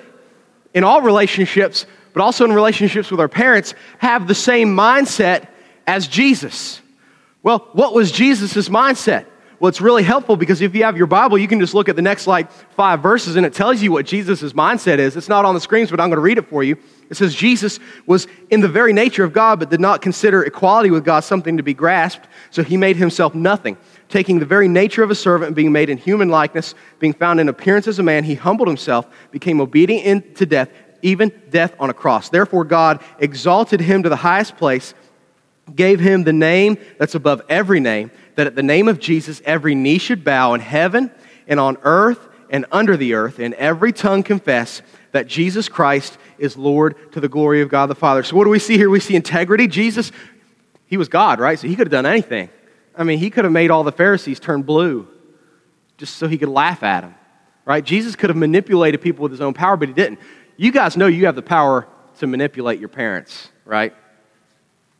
in 0.75 0.85
all 0.85 1.01
relationships, 1.03 1.87
but 2.13 2.23
also 2.23 2.45
in 2.45 2.53
relationships 2.53 3.11
with 3.11 3.21
our 3.21 3.29
parents, 3.29 3.75
have 3.99 4.27
the 4.27 4.35
same 4.35 4.75
mindset 4.77 5.49
as 5.87 6.07
Jesus. 6.07 6.81
Well, 7.43 7.69
what 7.73 7.95
was 7.95 8.11
Jesus' 8.11 8.69
mindset? 8.69 9.27
Well, 9.61 9.69
it's 9.69 9.81
really 9.81 10.05
helpful 10.05 10.37
because 10.37 10.61
if 10.61 10.73
you 10.77 10.85
have 10.85 10.97
your 10.97 11.09
Bible, 11.09 11.37
you 11.37 11.49
can 11.49 11.59
just 11.59 11.75
look 11.75 11.89
at 11.89 11.97
the 11.97 12.03
next 12.03 12.29
like 12.29 12.51
five 12.53 13.03
verses 13.03 13.35
and 13.35 13.45
it 13.45 13.53
tells 13.55 13.83
you 13.83 13.91
what 13.91 14.07
Jesus' 14.07 14.53
mindset 14.53 14.99
is. 14.99 15.17
It's 15.17 15.29
not 15.29 15.45
on 15.45 15.55
the 15.55 15.61
screens, 15.61 15.91
but 15.91 15.99
I'm 15.99 16.11
going 16.11 16.19
to 16.19 16.23
read 16.23 16.39
it 16.39 16.49
for 16.49 16.63
you. 16.63 16.77
It 17.11 17.17
says, 17.17 17.35
Jesus 17.35 17.81
was 18.07 18.29
in 18.51 18.61
the 18.61 18.69
very 18.69 18.93
nature 18.93 19.25
of 19.25 19.33
God, 19.33 19.59
but 19.59 19.69
did 19.69 19.81
not 19.81 20.01
consider 20.01 20.45
equality 20.45 20.91
with 20.91 21.05
God 21.05 21.21
something 21.21 21.57
to 21.57 21.63
be 21.65 21.75
grasped, 21.75 22.29
so 22.51 22.63
he 22.63 22.77
made 22.77 22.97
himself 22.97 23.35
nothing. 23.35 23.77
Taking 24.09 24.39
the 24.39 24.47
very 24.47 24.69
nature 24.69 25.03
of 25.03 25.11
a 25.11 25.15
servant 25.15 25.49
and 25.49 25.57
being 25.57 25.73
made 25.73 25.91
in 25.91 25.99
human 25.99 26.29
likeness, 26.29 26.75
being 27.01 27.13
found 27.13 27.41
in 27.41 27.49
appearance 27.49 27.89
as 27.89 27.99
a 27.99 28.03
man, 28.03 28.25
he 28.25 28.35
humbled 28.35 28.69
himself, 28.69 29.09
became 29.33 29.61
obedient 29.61 30.37
to 30.37 30.47
death, 30.47 30.71
even 31.03 31.33
death 31.51 31.75
on 31.79 31.91
a 31.91 31.95
cross. 31.95 32.29
Therefore, 32.29 32.65
God 32.65 33.03
exalted 33.19 33.81
him 33.81 34.03
to 34.03 34.09
the 34.09 34.17
highest 34.17 34.57
place, 34.57 34.95
gave 35.75 36.01
him 36.01 36.25
the 36.25 36.33
name 36.33 36.79
that's 36.99 37.15
above 37.15 37.43
every 37.49 37.81
name, 37.81 38.11
that 38.37 38.47
at 38.47 38.55
the 38.55 38.63
name 38.63 38.89
of 38.89 38.99
Jesus 38.99 39.43
every 39.45 39.75
knee 39.75 39.99
should 39.99 40.25
bow 40.25 40.55
in 40.55 40.61
heaven 40.61 41.11
and 41.47 41.59
on 41.59 41.77
earth 41.83 42.29
and 42.51 42.67
under 42.73 42.97
the 42.97 43.15
earth, 43.15 43.39
and 43.39 43.55
every 43.55 43.93
tongue 43.93 44.23
confess 44.23 44.81
that 45.13 45.27
Jesus 45.27 45.69
Christ 45.69 46.19
is 46.39 46.57
Lord 46.57 47.13
to 47.13 47.21
the 47.21 47.29
glory 47.29 47.61
of 47.61 47.69
God 47.69 47.87
the 47.87 47.95
Father. 47.95 48.23
So, 48.23 48.37
what 48.37 48.45
do 48.45 48.51
we 48.51 48.59
see 48.59 48.77
here? 48.77 48.91
We 48.91 49.01
see 49.01 49.17
integrity. 49.17 49.67
Jesus, 49.67 50.13
he 50.87 50.97
was 50.97 51.09
God, 51.09 51.41
right? 51.41 51.59
So, 51.59 51.67
he 51.67 51.77
could 51.77 51.87
have 51.87 51.93
done 51.93 52.07
anything. 52.07 52.49
I 52.97 53.05
mean, 53.05 53.19
he 53.19 53.31
could 53.31 53.45
have 53.45 53.53
made 53.53 53.71
all 53.71 53.85
the 53.85 53.93
Pharisees 53.93 54.41
turn 54.41 54.63
blue 54.63 55.09
just 55.99 56.17
so 56.17 56.29
he 56.29 56.39
could 56.39 56.49
laugh 56.49 56.83
at 56.83 57.03
them, 57.03 57.15
right? 57.65 57.85
Jesus 57.85 58.17
could 58.17 58.31
have 58.31 58.37
manipulated 58.37 59.01
people 59.01 59.23
with 59.23 59.33
his 59.33 59.41
own 59.41 59.55
power, 59.55 59.77
but 59.77 59.89
he 59.89 59.95
didn't. 59.95 60.19
You 60.61 60.73
guys 60.73 60.97
know 60.97 61.07
you 61.07 61.27
have 61.27 61.37
the 61.37 61.43
power 61.43 61.87
to 62.19 62.27
manipulate 62.27 62.81
your 62.81 62.89
parents, 62.89 63.49
right? 63.65 63.95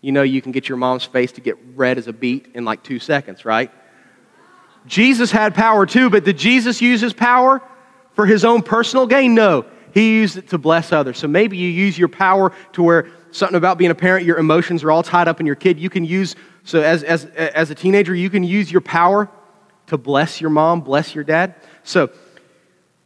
You 0.01 0.13
know 0.13 0.23
you 0.23 0.41
can 0.41 0.53
get 0.53 0.69
your 0.69 0.79
mom's 0.79 1.05
face 1.05 1.33
to 1.33 1.41
get 1.41 1.57
red 1.75 1.99
as 1.99 2.07
a 2.07 2.13
beet 2.13 2.53
in 2.55 2.65
like 2.65 2.85
two 2.85 3.01
seconds, 3.01 3.45
right? 3.45 3.73
Jesus 4.87 5.33
had 5.33 5.57
power 5.57 5.85
too, 5.85 6.11
but 6.11 6.25
did 6.25 6.39
Jesus 6.39 6.81
use 6.81 7.01
his 7.01 7.13
power 7.13 7.61
for 8.13 8.25
his 8.25 8.45
own 8.45 8.63
personal 8.63 9.09
gain? 9.09 9.35
No. 9.35 9.67
He 9.93 10.19
used 10.19 10.37
it 10.37 10.51
to 10.51 10.59
bless 10.59 10.93
others. 10.93 11.19
So 11.19 11.27
maybe 11.27 11.57
you 11.57 11.69
use 11.69 11.99
your 11.99 12.09
power 12.09 12.53
to 12.75 12.83
where 12.85 13.09
something 13.33 13.57
about 13.57 13.79
being 13.79 13.91
a 13.91 13.97
parent, 13.97 14.25
your 14.25 14.39
emotions 14.39 14.85
are 14.85 14.93
all 14.93 15.03
tied 15.03 15.27
up 15.27 15.41
in 15.41 15.47
your 15.47 15.57
kid. 15.57 15.81
You 15.81 15.91
can 15.91 16.05
use, 16.05 16.37
so 16.63 16.81
as, 16.81 17.03
as, 17.03 17.25
as 17.25 17.73
a 17.73 17.75
teenager, 17.75 18.15
you 18.15 18.31
can 18.31 18.45
use 18.45 18.71
your 18.71 18.81
power 18.81 19.29
to 19.89 19.99
bless 19.99 20.41
your 20.41 20.51
mom, 20.51 20.83
bless 20.83 21.17
your 21.17 21.25
dad. 21.25 21.57
So 21.83 22.11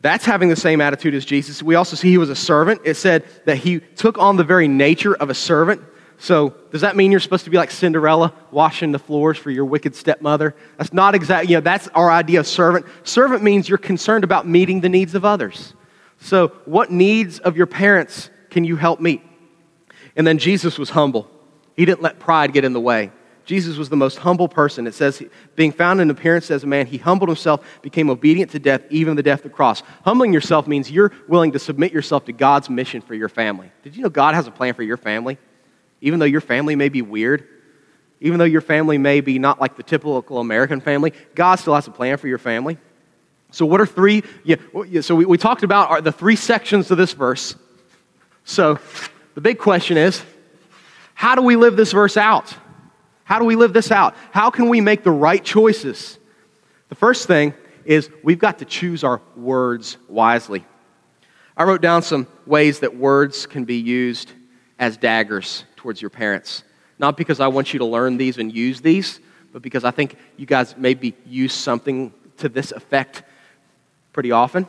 that's 0.02 0.24
having 0.24 0.48
the 0.48 0.56
same 0.56 0.80
attitude 0.80 1.14
as 1.14 1.24
Jesus. 1.24 1.62
We 1.62 1.76
also 1.76 1.94
see 1.94 2.10
he 2.10 2.18
was 2.18 2.28
a 2.28 2.36
servant. 2.36 2.82
It 2.84 2.94
said 2.94 3.24
that 3.46 3.56
he 3.56 3.78
took 3.78 4.18
on 4.18 4.36
the 4.36 4.44
very 4.44 4.66
nature 4.66 5.14
of 5.14 5.30
a 5.30 5.34
servant. 5.34 5.80
So, 6.18 6.54
does 6.70 6.82
that 6.82 6.94
mean 6.94 7.10
you're 7.10 7.20
supposed 7.20 7.44
to 7.44 7.50
be 7.50 7.56
like 7.56 7.70
Cinderella, 7.70 8.32
washing 8.50 8.92
the 8.92 8.98
floors 8.98 9.38
for 9.38 9.50
your 9.50 9.64
wicked 9.64 9.94
stepmother? 9.94 10.54
That's 10.76 10.92
not 10.92 11.14
exactly, 11.14 11.50
you 11.50 11.56
know, 11.56 11.62
that's 11.62 11.88
our 11.88 12.10
idea 12.10 12.40
of 12.40 12.46
servant. 12.46 12.86
Servant 13.04 13.42
means 13.42 13.68
you're 13.68 13.78
concerned 13.78 14.22
about 14.22 14.46
meeting 14.46 14.80
the 14.80 14.88
needs 14.88 15.14
of 15.14 15.24
others. 15.24 15.74
So, 16.20 16.48
what 16.64 16.90
needs 16.90 17.38
of 17.40 17.56
your 17.56 17.66
parents 17.66 18.30
can 18.50 18.64
you 18.64 18.76
help 18.76 19.00
meet? 19.00 19.22
And 20.14 20.26
then 20.26 20.38
Jesus 20.38 20.78
was 20.78 20.90
humble. 20.90 21.28
He 21.76 21.84
didn't 21.84 22.02
let 22.02 22.18
pride 22.18 22.52
get 22.52 22.64
in 22.64 22.72
the 22.72 22.80
way. 22.80 23.10
Jesus 23.44 23.76
was 23.76 23.88
the 23.88 23.96
most 23.96 24.18
humble 24.18 24.48
person. 24.48 24.86
It 24.86 24.94
says, 24.94 25.22
being 25.56 25.72
found 25.72 26.00
in 26.00 26.10
appearance 26.10 26.50
as 26.50 26.64
a 26.64 26.66
man, 26.66 26.86
he 26.86 26.98
humbled 26.98 27.28
himself, 27.28 27.64
became 27.82 28.08
obedient 28.08 28.52
to 28.52 28.58
death, 28.58 28.82
even 28.90 29.16
the 29.16 29.22
death 29.22 29.40
of 29.40 29.44
the 29.44 29.50
cross. 29.50 29.82
Humbling 30.04 30.32
yourself 30.32 30.66
means 30.66 30.90
you're 30.90 31.12
willing 31.28 31.52
to 31.52 31.58
submit 31.58 31.92
yourself 31.92 32.24
to 32.26 32.32
God's 32.32 32.70
mission 32.70 33.00
for 33.00 33.14
your 33.14 33.28
family. 33.28 33.72
Did 33.82 33.96
you 33.96 34.02
know 34.02 34.10
God 34.10 34.34
has 34.34 34.46
a 34.46 34.50
plan 34.50 34.74
for 34.74 34.82
your 34.82 34.96
family? 34.96 35.38
Even 36.00 36.20
though 36.20 36.26
your 36.26 36.40
family 36.40 36.76
may 36.76 36.88
be 36.88 37.02
weird, 37.02 37.48
even 38.20 38.38
though 38.38 38.44
your 38.44 38.60
family 38.60 38.98
may 38.98 39.20
be 39.20 39.38
not 39.38 39.60
like 39.60 39.76
the 39.76 39.82
typical 39.82 40.38
American 40.38 40.80
family, 40.80 41.12
God 41.34 41.56
still 41.56 41.74
has 41.74 41.88
a 41.88 41.90
plan 41.90 42.18
for 42.18 42.28
your 42.28 42.38
family. 42.38 42.78
So, 43.50 43.66
what 43.66 43.80
are 43.80 43.86
three? 43.86 44.22
Yeah, 44.44 44.56
so, 45.00 45.14
we, 45.14 45.26
we 45.26 45.36
talked 45.36 45.62
about 45.62 46.04
the 46.04 46.12
three 46.12 46.36
sections 46.36 46.90
of 46.90 46.98
this 46.98 47.12
verse. 47.12 47.54
So, 48.44 48.78
the 49.34 49.40
big 49.40 49.58
question 49.58 49.96
is 49.96 50.22
how 51.14 51.34
do 51.34 51.42
we 51.42 51.56
live 51.56 51.76
this 51.76 51.92
verse 51.92 52.16
out? 52.16 52.54
How 53.24 53.38
do 53.38 53.44
we 53.44 53.56
live 53.56 53.72
this 53.72 53.90
out? 53.90 54.14
How 54.30 54.50
can 54.50 54.68
we 54.68 54.80
make 54.80 55.04
the 55.04 55.10
right 55.10 55.42
choices? 55.42 56.18
The 56.88 56.94
first 56.94 57.26
thing 57.26 57.54
is 57.84 58.10
we've 58.22 58.38
got 58.38 58.58
to 58.58 58.64
choose 58.64 59.04
our 59.04 59.20
words 59.36 59.96
wisely. 60.08 60.64
I 61.56 61.64
wrote 61.64 61.82
down 61.82 62.02
some 62.02 62.26
ways 62.46 62.80
that 62.80 62.96
words 62.96 63.46
can 63.46 63.64
be 63.64 63.76
used 63.76 64.32
as 64.78 64.96
daggers 64.96 65.64
towards 65.76 66.00
your 66.00 66.10
parents. 66.10 66.64
Not 66.98 67.16
because 67.16 67.40
I 67.40 67.48
want 67.48 67.72
you 67.72 67.78
to 67.78 67.84
learn 67.84 68.16
these 68.16 68.38
and 68.38 68.52
use 68.52 68.80
these, 68.80 69.20
but 69.52 69.62
because 69.62 69.84
I 69.84 69.90
think 69.90 70.16
you 70.36 70.46
guys 70.46 70.76
maybe 70.76 71.14
use 71.26 71.52
something 71.52 72.12
to 72.38 72.48
this 72.48 72.72
effect 72.72 73.22
pretty 74.12 74.32
often. 74.32 74.66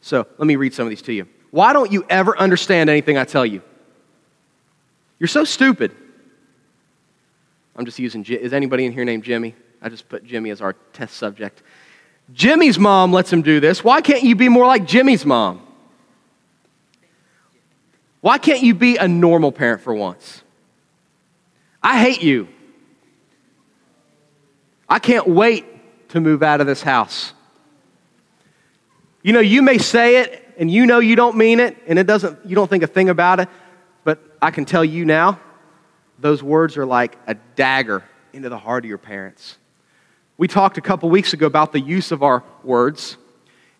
So 0.00 0.26
let 0.38 0.46
me 0.46 0.56
read 0.56 0.74
some 0.74 0.86
of 0.86 0.90
these 0.90 1.02
to 1.02 1.12
you. 1.12 1.28
Why 1.50 1.72
don't 1.72 1.92
you 1.92 2.04
ever 2.08 2.36
understand 2.36 2.90
anything 2.90 3.16
I 3.16 3.24
tell 3.24 3.46
you? 3.46 3.62
You're 5.18 5.28
so 5.28 5.44
stupid. 5.44 5.92
I'm 7.74 7.84
just 7.84 7.98
using, 7.98 8.24
is 8.24 8.52
anybody 8.52 8.84
in 8.84 8.92
here 8.92 9.04
named 9.04 9.24
Jimmy? 9.24 9.54
I 9.80 9.88
just 9.88 10.08
put 10.08 10.24
Jimmy 10.24 10.50
as 10.50 10.60
our 10.60 10.74
test 10.92 11.16
subject. 11.16 11.62
Jimmy's 12.32 12.78
mom 12.78 13.12
lets 13.12 13.32
him 13.32 13.42
do 13.42 13.60
this. 13.60 13.82
Why 13.82 14.00
can't 14.00 14.22
you 14.22 14.36
be 14.36 14.48
more 14.48 14.66
like 14.66 14.86
Jimmy's 14.86 15.26
mom? 15.26 15.66
Why 18.20 18.38
can't 18.38 18.62
you 18.62 18.74
be 18.74 18.96
a 18.96 19.08
normal 19.08 19.50
parent 19.50 19.82
for 19.82 19.92
once? 19.92 20.42
I 21.82 21.98
hate 21.98 22.22
you. 22.22 22.48
I 24.88 24.98
can't 24.98 25.26
wait 25.26 25.64
to 26.10 26.20
move 26.20 26.42
out 26.42 26.60
of 26.60 26.66
this 26.66 26.82
house. 26.82 27.32
You 29.22 29.32
know, 29.32 29.40
you 29.40 29.62
may 29.62 29.78
say 29.78 30.18
it 30.20 30.54
and 30.58 30.70
you 30.70 30.86
know 30.86 31.00
you 31.00 31.16
don't 31.16 31.36
mean 31.36 31.58
it 31.58 31.76
and 31.86 31.98
it 31.98 32.06
doesn't 32.06 32.38
you 32.46 32.54
don't 32.54 32.68
think 32.68 32.84
a 32.84 32.86
thing 32.86 33.08
about 33.08 33.40
it, 33.40 33.48
but 34.04 34.20
I 34.40 34.50
can 34.50 34.64
tell 34.64 34.84
you 34.84 35.04
now 35.04 35.40
those 36.22 36.42
words 36.42 36.76
are 36.76 36.86
like 36.86 37.18
a 37.26 37.34
dagger 37.34 38.04
into 38.32 38.48
the 38.48 38.58
heart 38.58 38.84
of 38.84 38.88
your 38.88 38.98
parents. 38.98 39.58
We 40.38 40.48
talked 40.48 40.78
a 40.78 40.80
couple 40.80 41.10
weeks 41.10 41.32
ago 41.32 41.46
about 41.46 41.72
the 41.72 41.80
use 41.80 42.12
of 42.12 42.22
our 42.22 42.42
words, 42.64 43.16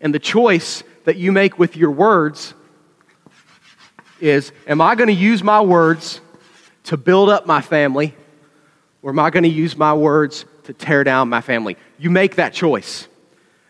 and 0.01 0.13
the 0.13 0.19
choice 0.19 0.83
that 1.05 1.17
you 1.17 1.33
make 1.33 1.59
with 1.59 1.77
your 1.77 1.91
words 1.91 2.55
is 4.21 4.53
Am 4.67 4.81
I 4.81 4.95
going 4.95 5.09
to 5.09 5.15
use 5.15 5.43
my 5.43 5.61
words 5.61 6.21
to 6.85 6.97
build 6.97 7.29
up 7.29 7.47
my 7.47 7.61
family, 7.61 8.15
or 9.03 9.11
am 9.11 9.19
I 9.19 9.31
going 9.31 9.45
to 9.45 9.49
use 9.49 9.77
my 9.77 9.95
words 9.95 10.45
to 10.65 10.73
tear 10.73 11.05
down 11.05 11.29
my 11.29 11.41
family? 11.41 11.77
You 11.99 12.11
make 12.11 12.37
that 12.37 12.53
choice. 12.53 13.09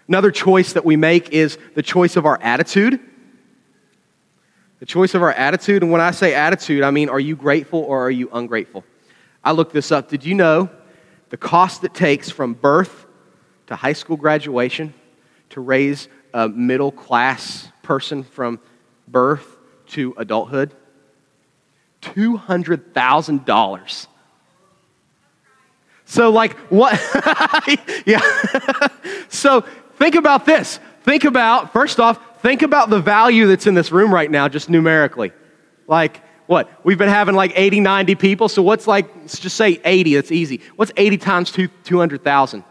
Another 0.08 0.30
choice 0.30 0.72
that 0.72 0.84
we 0.84 0.96
make 0.96 1.30
is 1.30 1.58
the 1.74 1.82
choice 1.82 2.16
of 2.16 2.26
our 2.26 2.38
attitude. 2.42 3.00
The 4.82 4.86
choice 4.86 5.14
of 5.14 5.22
our 5.22 5.30
attitude. 5.30 5.84
And 5.84 5.92
when 5.92 6.00
I 6.00 6.10
say 6.10 6.34
attitude, 6.34 6.82
I 6.82 6.90
mean, 6.90 7.08
are 7.08 7.20
you 7.20 7.36
grateful 7.36 7.78
or 7.78 8.04
are 8.04 8.10
you 8.10 8.28
ungrateful? 8.32 8.82
I 9.44 9.52
looked 9.52 9.72
this 9.72 9.92
up. 9.92 10.08
Did 10.08 10.24
you 10.24 10.34
know 10.34 10.70
the 11.28 11.36
cost 11.36 11.84
it 11.84 11.94
takes 11.94 12.30
from 12.30 12.54
birth 12.54 13.06
to 13.68 13.76
high 13.76 13.92
school 13.92 14.16
graduation 14.16 14.92
to 15.50 15.60
raise 15.60 16.08
a 16.34 16.48
middle 16.48 16.90
class 16.90 17.68
person 17.82 18.24
from 18.24 18.58
birth 19.06 19.56
to 19.90 20.14
adulthood? 20.16 20.74
$200,000. 22.00 24.06
So, 26.06 26.30
like, 26.30 26.56
what? 26.72 27.00
yeah. 28.06 28.20
so, 29.28 29.60
think 29.94 30.16
about 30.16 30.44
this. 30.44 30.80
Think 31.04 31.22
about, 31.22 31.72
first 31.72 32.00
off, 32.00 32.18
think 32.42 32.62
about 32.62 32.90
the 32.90 33.00
value 33.00 33.46
that's 33.46 33.66
in 33.66 33.74
this 33.74 33.90
room 33.90 34.12
right 34.12 34.30
now, 34.30 34.48
just 34.48 34.68
numerically. 34.68 35.32
Like, 35.86 36.20
what? 36.46 36.68
We've 36.84 36.98
been 36.98 37.08
having 37.08 37.34
like 37.34 37.52
80, 37.54 37.80
90 37.80 38.14
people. 38.16 38.48
So, 38.48 38.62
what's 38.62 38.86
like, 38.86 39.08
let's 39.16 39.38
just 39.38 39.56
say 39.56 39.80
80, 39.84 40.16
that's 40.16 40.32
easy. 40.32 40.60
What's 40.76 40.92
80 40.96 41.16
times 41.18 41.52
200,000? 41.84 42.64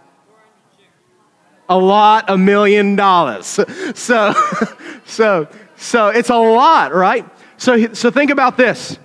A 1.69 1.77
lot, 1.77 2.29
a 2.29 2.37
million 2.37 2.95
dollars. 2.95 3.59
So, 3.95 4.33
so, 5.05 5.47
so 5.77 6.07
it's 6.09 6.29
a 6.29 6.35
lot, 6.35 6.93
right? 6.93 7.25
So, 7.57 7.93
so 7.93 8.11
think 8.11 8.31
about 8.31 8.57
this. 8.57 8.97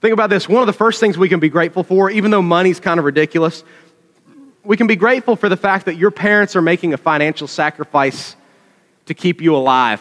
Think 0.00 0.14
about 0.14 0.30
this. 0.30 0.48
One 0.48 0.62
of 0.62 0.66
the 0.66 0.72
first 0.72 0.98
things 1.00 1.18
we 1.18 1.28
can 1.28 1.40
be 1.40 1.48
grateful 1.48 1.82
for, 1.82 2.10
even 2.10 2.30
though 2.30 2.42
money's 2.42 2.80
kind 2.80 2.98
of 2.98 3.04
ridiculous, 3.04 3.64
we 4.64 4.76
can 4.76 4.86
be 4.86 4.96
grateful 4.96 5.36
for 5.36 5.48
the 5.48 5.56
fact 5.56 5.86
that 5.86 5.96
your 5.96 6.10
parents 6.10 6.56
are 6.56 6.62
making 6.62 6.94
a 6.94 6.96
financial 6.96 7.46
sacrifice 7.46 8.36
to 9.10 9.14
keep 9.14 9.40
you 9.40 9.56
alive. 9.56 10.00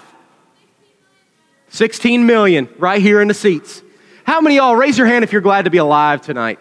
16 1.70 2.28
million 2.28 2.70
right 2.78 3.02
here 3.02 3.22
in 3.22 3.28
the 3.28 3.34
seats. 3.34 3.82
How 4.24 4.40
many 4.40 4.58
y'all 4.58 4.76
raise 4.76 5.00
your 5.00 5.08
hand 5.08 5.24
if 5.24 5.32
you're 5.32 5.42
glad 5.42 5.66
to 5.66 5.72
be 5.72 5.80
alive 5.80 6.22
tonight? 6.22 6.60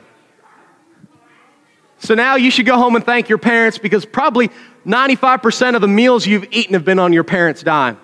So 1.99 2.15
now 2.15 2.37
you 2.37 2.51
should 2.51 2.65
go 2.65 2.79
home 2.79 2.97
and 2.97 3.05
thank 3.05 3.29
your 3.29 3.37
parents 3.37 3.77
because 3.77 4.07
probably 4.07 4.49
95% 4.87 5.75
of 5.75 5.83
the 5.83 5.89
meals 5.89 6.27
you've 6.27 6.47
eaten 6.51 6.73
have 6.73 6.87
been 6.87 6.99
on 6.99 7.13
your 7.13 7.23
parents' 7.23 7.63
dime. 7.63 8.01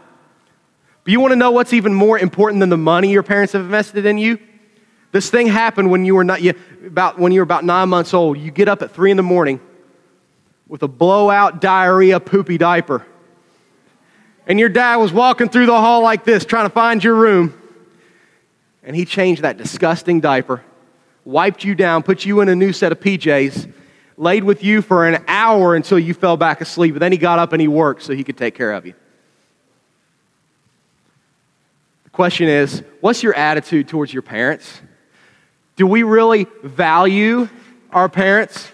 But 1.05 1.11
you 1.11 1.21
want 1.21 1.33
to 1.33 1.37
know 1.37 1.51
what's 1.51 1.73
even 1.73 1.95
more 1.95 2.19
important 2.19 2.61
than 2.61 2.69
the 2.69 2.77
money 2.77 3.11
your 3.11 3.23
parents 3.23 3.55
have 3.55 3.63
invested 3.63 4.05
in 4.05 4.19
you? 4.19 4.39
This 5.11 5.31
thing 5.31 5.47
happened 5.47 5.91
when 5.91 6.05
you 6.05 6.17
were 6.17 6.25
not 6.25 6.43
you, 6.43 6.53
about 6.87 7.19
when 7.19 7.33
you 7.33 7.41
were 7.41 7.45
about 7.45 7.65
nine 7.65 7.89
months 7.89 8.13
old. 8.13 8.37
You 8.37 8.51
get 8.51 8.69
up 8.69 8.83
at 8.83 8.91
three 8.91 9.11
in 9.11 9.17
the 9.17 9.23
morning 9.23 9.59
with 10.69 10.83
a 10.83 10.89
blowout 10.89 11.63
diarrhea 11.63 12.21
poopy 12.21 12.59
diaper. 12.59 13.07
And 14.47 14.61
your 14.61 14.69
dad 14.69 14.97
was 14.97 15.13
walking 15.13 15.49
through 15.49 15.67
the 15.67 15.81
hall 15.81 16.03
like 16.03 16.25
this, 16.25 16.45
trying 16.45 16.67
to 16.67 16.75
find 16.75 17.03
your 17.03 17.15
room. 17.15 17.59
And 18.83 18.95
he 18.95 19.05
changed 19.05 19.43
that 19.43 19.57
disgusting 19.57 20.21
diaper, 20.21 20.63
wiped 21.25 21.65
you 21.65 21.75
down, 21.75 22.03
put 22.03 22.25
you 22.25 22.41
in 22.41 22.49
a 22.49 22.55
new 22.55 22.73
set 22.73 22.93
of 22.93 23.01
PJs, 23.01 23.73
laid 24.17 24.45
with 24.45 24.63
you 24.63 24.83
for 24.83 25.07
an 25.07 25.25
hour 25.27 25.75
until 25.75 25.99
you 25.99 26.13
fell 26.13 26.37
back 26.37 26.61
asleep. 26.61 26.95
but 26.95 27.01
then 27.01 27.13
he 27.13 27.19
got 27.19 27.39
up 27.39 27.53
and 27.53 27.61
he 27.61 27.69
worked 27.69 28.03
so 28.03 28.15
he 28.15 28.23
could 28.23 28.37
take 28.37 28.55
care 28.55 28.73
of 28.73 28.85
you. 28.85 28.95
The 32.05 32.11
question 32.11 32.49
is 32.49 32.83
what's 33.01 33.23
your 33.23 33.35
attitude 33.35 33.89
towards 33.89 34.13
your 34.13 34.23
parents? 34.23 34.81
Do 35.77 35.87
we 35.87 36.03
really 36.03 36.47
value 36.63 37.49
our 37.91 38.09
parents? 38.09 38.69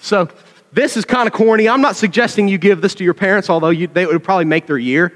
So, 0.00 0.28
this 0.74 0.96
is 0.96 1.04
kind 1.04 1.28
of 1.28 1.32
corny. 1.32 1.68
I'm 1.68 1.80
not 1.80 1.94
suggesting 1.94 2.48
you 2.48 2.58
give 2.58 2.80
this 2.80 2.96
to 2.96 3.04
your 3.04 3.14
parents, 3.14 3.48
although 3.48 3.70
you, 3.70 3.86
they 3.86 4.06
would 4.06 4.24
probably 4.24 4.44
make 4.44 4.66
their 4.66 4.78
year. 4.78 5.14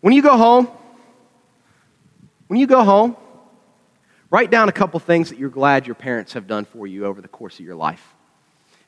When 0.00 0.14
you 0.14 0.22
go 0.22 0.36
home, 0.36 0.68
when 2.46 2.60
you 2.60 2.66
go 2.66 2.84
home, 2.84 3.16
write 4.30 4.50
down 4.50 4.68
a 4.68 4.72
couple 4.72 5.00
things 5.00 5.30
that 5.30 5.38
you're 5.38 5.50
glad 5.50 5.86
your 5.86 5.96
parents 5.96 6.34
have 6.34 6.46
done 6.46 6.64
for 6.64 6.86
you 6.86 7.06
over 7.06 7.20
the 7.20 7.28
course 7.28 7.58
of 7.58 7.66
your 7.66 7.74
life. 7.74 8.14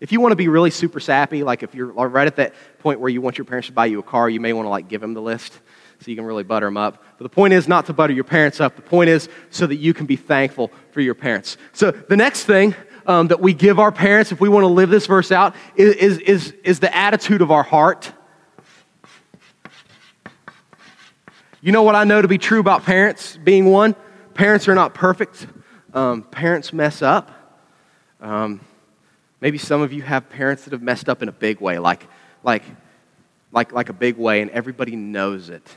If 0.01 0.13
you 0.13 0.21
want 0.21 0.33
to 0.33 0.37
be 0.37 0.49
really 0.49 0.71
super 0.71 1.01
sappy, 1.01 1.43
like 1.43 1.63
if 1.63 1.75
you're 1.75 1.87
right 1.87 2.27
at 2.27 2.37
that 2.37 2.55
point 2.79 3.01
where 3.01 3.11
you 3.11 3.21
want 3.21 3.39
your 3.39 3.45
parents 3.45 3.69
to 3.69 3.73
buy 3.73 3.87
you 3.87 3.99
a 3.99 4.03
car, 4.03 4.29
you 4.29 4.41
may 4.41 4.53
want 4.53 4.67
to 4.67 4.71
like 4.71 4.87
give 4.87 5.01
them 5.01 5.15
the 5.15 5.23
list 5.23 5.61
so 6.01 6.11
you 6.11 6.17
can 6.17 6.25
really 6.25 6.43
butter 6.43 6.67
them 6.67 6.77
up. 6.77 7.03
But 7.19 7.25
the 7.25 7.31
point 7.31 7.55
is 7.55 7.67
not 7.67 7.87
to 7.87 7.93
butter 7.93 8.13
your 8.13 8.25
parents 8.25 8.61
up. 8.61 8.77
The 8.77 8.83
point 8.83 9.09
is 9.09 9.29
so 9.51 9.67
that 9.67 9.77
you 9.77 9.95
can 9.95 10.07
be 10.07 10.17
thankful 10.17 10.71
for 10.91 11.01
your 11.01 11.15
parents. 11.15 11.57
So 11.73 11.91
the 11.91 12.17
next 12.17 12.45
thing 12.45 12.75
um, 13.07 13.29
that 13.29 13.41
we 13.41 13.55
give 13.55 13.79
our 13.79 13.93
parents, 13.93 14.33
if 14.33 14.41
we 14.41 14.49
want 14.49 14.65
to 14.65 14.69
live 14.69 14.91
this 14.91 15.07
verse 15.07 15.31
out, 15.33 15.55
is, 15.77 16.19
is, 16.19 16.55
is, 16.65 16.81
the 16.81 16.95
attitude 16.95 17.43
of 17.43 17.51
our 17.51 17.63
heart. 17.63 18.13
You 21.61 21.73
know 21.73 21.83
what 21.83 21.95
I 21.95 22.05
know 22.05 22.21
to 22.21 22.29
be 22.29 22.39
true 22.39 22.61
about 22.61 22.85
parents 22.85 23.37
being 23.37 23.67
one? 23.67 23.95
Parents 24.35 24.69
are 24.69 24.75
not 24.75 24.95
perfect. 24.95 25.47
Um, 25.93 26.23
parents 26.23 26.73
mess 26.73 27.03
up. 27.03 27.31
Um, 28.21 28.61
maybe 29.41 29.59
some 29.59 29.81
of 29.81 29.93
you 29.93 30.03
have 30.03 30.29
parents 30.29 30.65
that 30.65 30.73
have 30.73 30.83
messed 30.83 31.09
up 31.09 31.23
in 31.23 31.29
a 31.29 31.33
big 31.33 31.61
way, 31.61 31.79
like, 31.79 32.07
like, 32.43 32.65
like, 33.53 33.73
like 33.73 33.89
a 33.89 33.93
big 33.93 34.17
way, 34.17 34.43
and 34.43 34.51
everybody 34.51 34.97
knows 34.97 35.49
it 35.49 35.77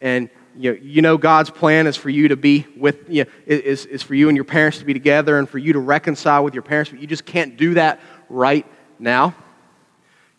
and 0.00 0.30
you 0.56 0.72
know, 0.72 0.78
you 0.80 1.02
know 1.02 1.16
God's 1.16 1.50
plan 1.50 1.86
is 1.86 1.96
for 1.96 2.10
you 2.10 2.28
to 2.28 2.36
be 2.36 2.66
with, 2.76 3.08
you 3.08 3.24
know, 3.24 3.30
is, 3.46 3.86
is 3.86 4.02
for 4.02 4.14
you 4.14 4.28
and 4.28 4.36
your 4.36 4.44
parents 4.44 4.78
to 4.78 4.84
be 4.84 4.92
together 4.92 5.38
and 5.38 5.48
for 5.48 5.58
you 5.58 5.72
to 5.72 5.78
reconcile 5.78 6.44
with 6.44 6.54
your 6.54 6.62
parents, 6.62 6.90
but 6.90 7.00
you 7.00 7.06
just 7.06 7.24
can't 7.24 7.56
do 7.56 7.74
that 7.74 8.00
right 8.28 8.66
now. 8.98 9.34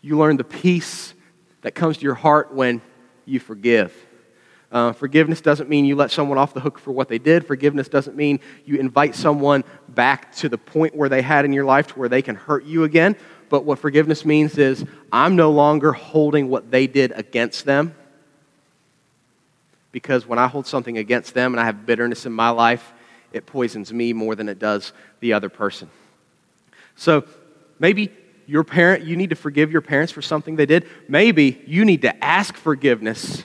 You 0.02 0.18
learn 0.18 0.38
the 0.38 0.44
peace 0.44 1.14
that 1.62 1.76
comes 1.76 1.98
to 1.98 2.04
your 2.04 2.16
heart 2.16 2.54
when 2.54 2.82
you 3.26 3.40
forgive. 3.40 3.96
Uh, 4.72 4.94
forgiveness 4.94 5.42
doesn't 5.42 5.70
mean 5.70 5.84
you 5.84 5.96
let 5.96 6.12
someone 6.12 6.38
off 6.38 6.54
the 6.54 6.60
hook 6.62 6.80
for 6.80 6.92
what 6.92 7.10
they 7.10 7.20
did. 7.20 7.46
Forgiveness 7.46 7.90
doesn't 7.90 8.16
mean 8.16 8.40
you 8.66 8.78
invite 8.78 9.16
someone 9.16 9.64
back 9.90 10.34
to 10.36 10.48
the 10.48 10.58
point 10.58 10.96
where 10.96 11.10
they 11.10 11.22
had 11.22 11.44
in 11.44 11.52
your 11.52 11.66
life 11.66 11.88
to 11.88 12.00
where 12.00 12.08
they 12.08 12.22
can 12.22 12.36
hurt 12.36 12.64
you 12.64 12.86
again. 12.86 13.18
But 13.50 13.66
what 13.66 13.80
forgiveness 13.80 14.24
means 14.24 14.58
is 14.58 14.86
I'm 15.12 15.36
no 15.36 15.52
longer 15.52 15.92
holding 15.92 16.48
what 16.48 16.72
they 16.72 16.88
did 16.88 17.12
against 17.12 17.66
them 17.66 17.96
because 19.92 20.26
when 20.26 20.40
I 20.40 20.48
hold 20.48 20.68
something 20.68 20.98
against 20.98 21.34
them 21.34 21.54
and 21.54 21.60
I 21.60 21.66
have 21.66 21.86
bitterness 21.86 22.26
in 22.26 22.32
my 22.32 22.50
life, 22.50 22.94
it 23.34 23.46
poisons 23.46 23.94
me 23.94 24.14
more 24.14 24.36
than 24.36 24.50
it 24.50 24.60
does 24.60 24.94
the 25.20 25.34
other 25.34 25.50
person. 25.50 25.90
So 26.96 27.24
maybe 27.80 28.12
your 28.46 28.64
parent, 28.64 29.04
you 29.04 29.16
need 29.16 29.30
to 29.30 29.36
forgive 29.36 29.72
your 29.72 29.82
parents 29.82 30.12
for 30.12 30.22
something 30.22 30.56
they 30.56 30.66
did. 30.66 30.88
Maybe 31.08 31.62
you 31.66 31.86
need 31.86 32.02
to 32.02 32.24
ask 32.24 32.56
forgiveness 32.56 33.44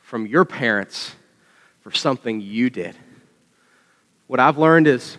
from 0.00 0.26
your 0.26 0.44
parents 0.44 1.14
for 1.80 1.90
something 1.90 2.40
you 2.40 2.70
did. 2.70 2.96
What 4.26 4.40
I've 4.40 4.58
learned 4.58 4.86
is 4.86 5.18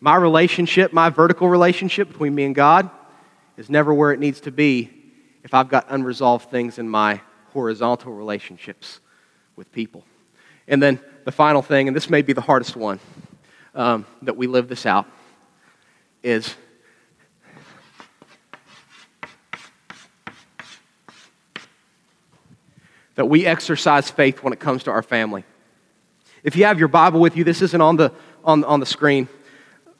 my 0.00 0.16
relationship, 0.16 0.92
my 0.92 1.10
vertical 1.10 1.48
relationship 1.48 2.08
between 2.08 2.34
me 2.34 2.44
and 2.44 2.54
God, 2.54 2.90
is 3.56 3.70
never 3.70 3.92
where 3.94 4.12
it 4.12 4.18
needs 4.18 4.40
to 4.40 4.50
be 4.50 4.90
if 5.44 5.54
I've 5.54 5.68
got 5.68 5.86
unresolved 5.88 6.50
things 6.50 6.78
in 6.78 6.88
my 6.88 7.20
horizontal 7.52 8.12
relationships 8.12 9.00
with 9.56 9.70
people. 9.72 10.04
And 10.68 10.82
then 10.82 11.00
the 11.24 11.32
final 11.32 11.62
thing, 11.62 11.88
and 11.88 11.96
this 11.96 12.08
may 12.08 12.22
be 12.22 12.32
the 12.32 12.40
hardest 12.40 12.76
one, 12.76 13.00
um, 13.74 14.06
that 14.22 14.36
we 14.36 14.46
live 14.46 14.68
this 14.68 14.86
out 14.86 15.06
is 16.22 16.54
that 23.14 23.26
we 23.26 23.46
exercise 23.46 24.10
faith 24.10 24.42
when 24.42 24.52
it 24.52 24.60
comes 24.60 24.84
to 24.84 24.90
our 24.90 25.02
family. 25.02 25.44
If 26.42 26.56
you 26.56 26.64
have 26.64 26.78
your 26.78 26.88
Bible 26.88 27.20
with 27.20 27.36
you, 27.36 27.44
this 27.44 27.62
isn't 27.62 27.80
on 27.80 27.96
the, 27.96 28.12
on, 28.44 28.64
on 28.64 28.80
the 28.80 28.86
screen. 28.86 29.28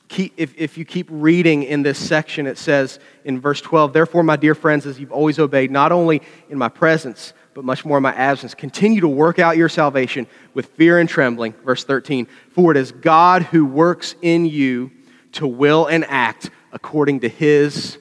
Keep, 0.09 0.35
if, 0.37 0.55
if 0.59 0.77
you 0.77 0.85
keep 0.85 1.07
reading 1.11 1.63
in 1.63 1.83
this 1.83 1.99
section, 1.99 2.47
it 2.47 2.59
says 2.59 2.99
in 3.25 3.41
verse 3.41 3.61
12, 3.61 3.93
Therefore, 3.93 4.23
my 4.23 4.37
dear 4.37 4.55
friends, 4.55 4.87
as 4.87 4.99
you've 4.99 5.13
always 5.13 5.39
obeyed, 5.39 5.71
not 5.71 5.93
only 5.93 6.21
in 6.51 6.59
my 6.59 6.69
presence, 6.69 7.33
but 7.55 7.65
much 7.65 7.85
more 7.85 7.99
in 7.99 8.03
my 8.03 8.15
absence, 8.15 8.55
continue 8.55 9.01
to 9.01 9.09
work 9.09 9.39
out 9.39 9.57
your 9.57 9.69
salvation 9.69 10.27
with 10.55 10.67
fear 10.67 10.99
and 10.99 11.09
trembling. 11.09 11.53
Verse 11.65 11.85
13, 11.85 12.27
For 12.51 12.71
it 12.71 12.77
is 12.77 12.93
God 12.93 13.43
who 13.43 13.65
works 13.65 14.15
in 14.23 14.47
you 14.47 14.91
to 15.33 15.47
will 15.47 15.87
and 15.87 16.05
act 16.07 16.51
according 16.73 17.21
to 17.21 17.29
his 17.29 17.99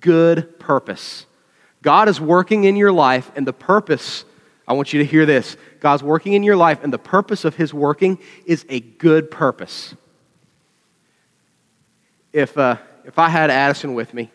good 0.00 0.58
purpose. 0.58 1.26
God 1.82 2.08
is 2.08 2.20
working 2.20 2.64
in 2.64 2.76
your 2.76 2.92
life, 2.92 3.30
and 3.36 3.46
the 3.46 3.52
purpose 3.52 4.24
I 4.66 4.72
want 4.72 4.92
you 4.92 5.00
to 5.00 5.04
hear 5.04 5.26
this. 5.26 5.56
God's 5.80 6.02
working 6.02 6.32
in 6.32 6.42
your 6.42 6.56
life, 6.56 6.82
and 6.82 6.92
the 6.92 6.98
purpose 6.98 7.44
of 7.44 7.56
His 7.56 7.74
working 7.74 8.18
is 8.46 8.64
a 8.68 8.80
good 8.80 9.30
purpose. 9.30 9.94
If, 12.32 12.56
uh, 12.56 12.76
if 13.04 13.18
I 13.18 13.28
had 13.28 13.50
Addison 13.50 13.94
with 13.94 14.14
me, 14.14 14.30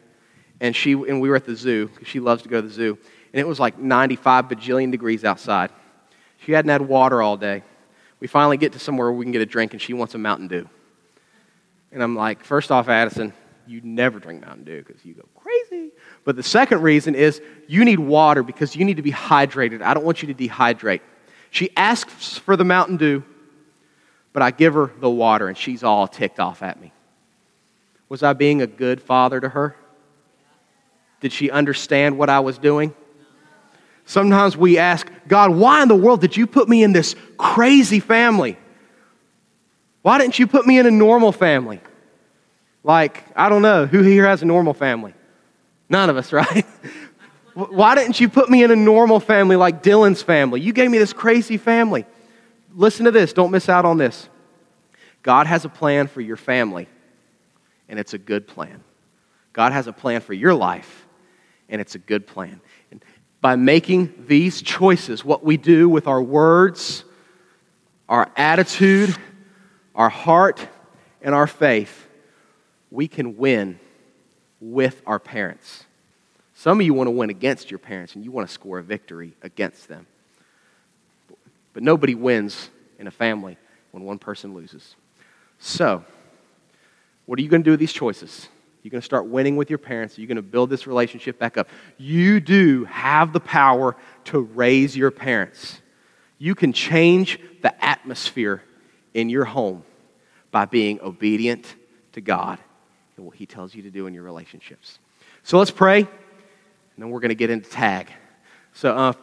and, 0.62 0.76
she, 0.76 0.94
and 0.94 1.20
we 1.22 1.30
were 1.30 1.36
at 1.36 1.46
the 1.46 1.56
zoo, 1.56 1.88
because 1.88 2.08
she 2.08 2.20
loves 2.20 2.44
to 2.44 2.50
go 2.50 2.62
to 2.62 2.68
the 2.68 2.74
zoo, 2.74 2.98
and 3.34 3.40
it 3.40 3.48
was 3.48 3.60
like 3.60 3.78
95 3.78 4.46
bajillion 4.48 4.92
degrees 4.92 5.24
outside. 5.24 5.72
She 6.46 6.52
hadn't 6.52 6.70
had 6.70 6.82
water 6.82 7.22
all 7.22 7.38
day. 7.38 7.64
We 8.20 8.28
finally 8.28 8.58
get 8.58 8.74
to 8.74 8.80
somewhere 8.80 9.08
where 9.08 9.18
we 9.18 9.26
can 9.26 9.32
get 9.32 9.42
a 9.42 9.46
drink, 9.46 9.74
and 9.74 9.82
she 9.82 9.94
wants 9.94 10.16
a 10.16 10.18
Mountain 10.18 10.48
Dew. 10.48 10.68
And 11.92 12.04
I'm 12.04 12.16
like, 12.16 12.44
first 12.44 12.72
off, 12.72 12.90
Addison, 12.90 13.34
you 13.68 13.82
never 13.84 14.20
drink 14.20 14.42
Mountain 14.46 14.66
Dew 14.66 14.84
because 14.86 15.04
you 15.06 15.14
go 15.14 15.26
crazy. 15.36 15.92
But 16.24 16.36
the 16.36 16.44
second 16.44 16.82
reason 16.82 17.16
is 17.16 17.42
you 17.68 17.86
need 17.86 18.00
water 18.00 18.44
because 18.44 18.76
you 18.76 18.86
need 18.86 18.98
to 18.98 19.04
be 19.04 19.12
hydrated. 19.12 19.82
I 19.82 19.94
don't 19.94 20.06
want 20.06 20.22
you 20.22 20.34
to 20.34 20.48
dehydrate. 20.48 21.02
She 21.52 21.70
asks 21.76 22.38
for 22.38 22.56
the 22.56 22.66
Mountain 22.66 22.98
Dew, 22.98 23.24
but 24.34 24.44
I 24.44 24.52
give 24.52 24.74
her 24.74 24.92
the 25.00 25.10
water, 25.10 25.48
and 25.48 25.58
she's 25.58 25.84
all 25.84 26.08
ticked 26.08 26.40
off 26.40 26.62
at 26.62 26.80
me. 26.80 26.92
Was 28.10 28.24
I 28.24 28.34
being 28.34 28.62
a 28.62 28.68
good 28.68 29.02
father 29.02 29.40
to 29.40 29.50
her? 29.50 29.76
Did 31.22 31.32
she 31.32 31.52
understand 31.52 32.18
what 32.18 32.30
I 32.30 32.40
was 32.40 32.58
doing? 32.58 32.94
Sometimes 34.10 34.58
we 34.58 34.80
ask, 34.80 35.08
God, 35.28 35.52
why 35.52 35.84
in 35.84 35.88
the 35.88 35.96
world 35.96 36.20
did 36.20 36.36
you 36.36 36.48
put 36.48 36.68
me 36.68 36.82
in 36.82 36.94
this 36.94 37.16
crazy 37.38 38.00
family? 38.00 38.58
Why 40.02 40.18
didn't 40.18 40.40
you 40.40 40.48
put 40.48 40.66
me 40.66 40.80
in 40.80 40.88
a 40.88 40.92
normal 40.92 41.32
family? 41.32 41.80
Like, 42.84 43.24
I 43.36 43.50
don't 43.50 43.62
know, 43.62 43.86
who 43.86 44.02
here 44.02 44.26
has 44.26 44.42
a 44.42 44.46
normal 44.46 44.74
family? 44.74 45.14
None 45.90 46.10
of 46.10 46.18
us, 46.18 46.34
right? 46.34 46.66
Why 47.54 47.94
didn't 47.94 48.20
you 48.20 48.30
put 48.30 48.50
me 48.50 48.64
in 48.64 48.72
a 48.72 48.76
normal 48.76 49.20
family 49.20 49.56
like 49.56 49.84
Dylan's 49.84 50.24
family? 50.24 50.60
You 50.60 50.74
gave 50.74 50.90
me 50.90 50.98
this 50.98 51.14
crazy 51.14 51.58
family. 51.58 52.08
Listen 52.74 53.06
to 53.06 53.12
this, 53.12 53.32
don't 53.32 53.52
miss 53.52 53.70
out 53.70 53.86
on 53.86 54.00
this. 54.00 54.28
God 55.22 55.46
has 55.46 55.66
a 55.66 55.70
plan 55.70 56.08
for 56.08 56.22
your 56.22 56.38
family, 56.38 56.88
and 57.88 58.00
it's 58.00 58.16
a 58.16 58.18
good 58.18 58.48
plan. 58.48 58.84
God 59.54 59.72
has 59.72 59.86
a 59.86 59.94
plan 59.94 60.22
for 60.22 60.34
your 60.34 60.56
life, 60.56 61.06
and 61.70 61.80
it's 61.80 61.94
a 61.94 62.00
good 62.00 62.26
plan. 62.26 62.60
By 63.42 63.56
making 63.56 64.26
these 64.28 64.62
choices, 64.62 65.24
what 65.24 65.44
we 65.44 65.58
do 65.58 65.88
with 65.88 66.08
our 66.08 66.22
words, 66.22 67.06
our 68.10 68.30
attitude, 68.36 69.16
our 69.96 70.10
heart, 70.10 70.68
and 71.22 71.34
our 71.34 71.48
faith, 71.48 72.08
we 72.92 73.08
can 73.08 73.38
win 73.38 73.80
with 74.60 75.02
our 75.06 75.20
parents. 75.20 75.86
Some 76.54 76.82
of 76.82 76.86
you 76.86 76.94
want 76.94 77.08
to 77.08 77.12
win 77.12 77.30
against 77.30 77.72
your 77.72 77.78
parents 77.78 78.16
and 78.16 78.26
you 78.26 78.32
want 78.32 78.48
to 78.48 78.54
score 78.54 78.80
a 78.80 78.84
victory 78.84 79.34
against 79.42 79.88
them. 79.88 80.08
But 81.74 81.84
nobody 81.84 82.16
wins 82.16 82.70
in 82.98 83.08
a 83.08 83.12
family 83.12 83.58
when 83.92 84.04
one 84.04 84.20
person 84.20 84.54
loses. 84.54 84.96
So, 85.60 86.04
what 87.26 87.40
are 87.40 87.42
you 87.42 87.48
going 87.48 87.62
to 87.62 87.66
do 87.66 87.72
with 87.72 87.80
these 87.80 87.94
choices? 87.94 88.50
You're 88.82 88.92
going 88.92 89.02
to 89.02 89.06
start 89.06 89.28
winning 89.28 89.58
with 89.58 89.70
your 89.70 89.80
parents. 89.80 90.18
You're 90.18 90.28
going 90.28 90.38
to 90.38 90.42
build 90.42 90.70
this 90.70 90.88
relationship 90.88 91.38
back 91.38 91.58
up. 91.58 91.68
You 91.98 92.40
do 92.40 92.86
have 92.86 93.34
the 93.34 93.40
power 93.40 93.96
to 94.26 94.40
raise 94.40 94.96
your 94.96 95.12
parents. 95.12 95.82
You 96.38 96.56
can 96.56 96.72
change 96.72 97.40
the 97.62 97.84
atmosphere 97.84 98.64
in 99.14 99.30
your 99.30 99.46
home 99.46 99.84
by 100.52 100.66
being 100.66 101.02
obedient 101.02 101.76
to 102.14 102.22
God 102.22 102.58
and 103.18 103.26
what 103.26 103.36
He 103.36 103.46
tells 103.46 103.76
you 103.76 103.84
to 103.84 103.92
do 103.92 104.08
in 104.08 104.14
your 104.14 104.24
relationships. 104.24 105.00
So 105.44 105.58
let's 105.58 105.72
pray, 105.72 106.00
and 106.00 106.08
then 106.98 107.10
we're 107.10 107.20
going 107.20 107.30
to 107.30 107.36
get 107.36 107.50
into 107.50 107.70
tag. 107.70 108.10
So, 108.74 108.96
uh, 108.96 109.14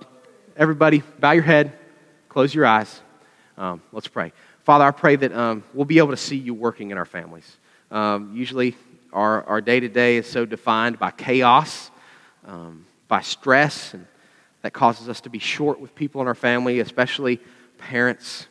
everybody, 0.56 1.02
bow 1.18 1.32
your 1.32 1.42
head, 1.42 1.72
close 2.28 2.54
your 2.54 2.66
eyes. 2.66 3.00
Um, 3.56 3.80
let's 3.92 4.08
pray. 4.08 4.32
Father, 4.64 4.84
I 4.84 4.90
pray 4.90 5.16
that 5.16 5.32
um, 5.32 5.64
we'll 5.72 5.86
be 5.86 5.98
able 5.98 6.10
to 6.10 6.16
see 6.16 6.36
you 6.36 6.52
working 6.52 6.90
in 6.90 6.98
our 6.98 7.04
families. 7.06 7.56
Um, 7.90 8.32
usually, 8.34 8.76
our 9.16 9.60
day 9.60 9.80
to 9.80 9.88
day 9.88 10.16
is 10.16 10.26
so 10.26 10.44
defined 10.44 10.98
by 10.98 11.10
chaos, 11.10 11.90
um, 12.46 12.86
by 13.08 13.20
stress, 13.22 13.94
and 13.94 14.06
that 14.62 14.72
causes 14.72 15.08
us 15.08 15.20
to 15.22 15.30
be 15.30 15.38
short 15.38 15.80
with 15.80 15.94
people 15.94 16.20
in 16.20 16.26
our 16.26 16.34
family, 16.34 16.80
especially 16.80 17.40
parents. 17.78 18.46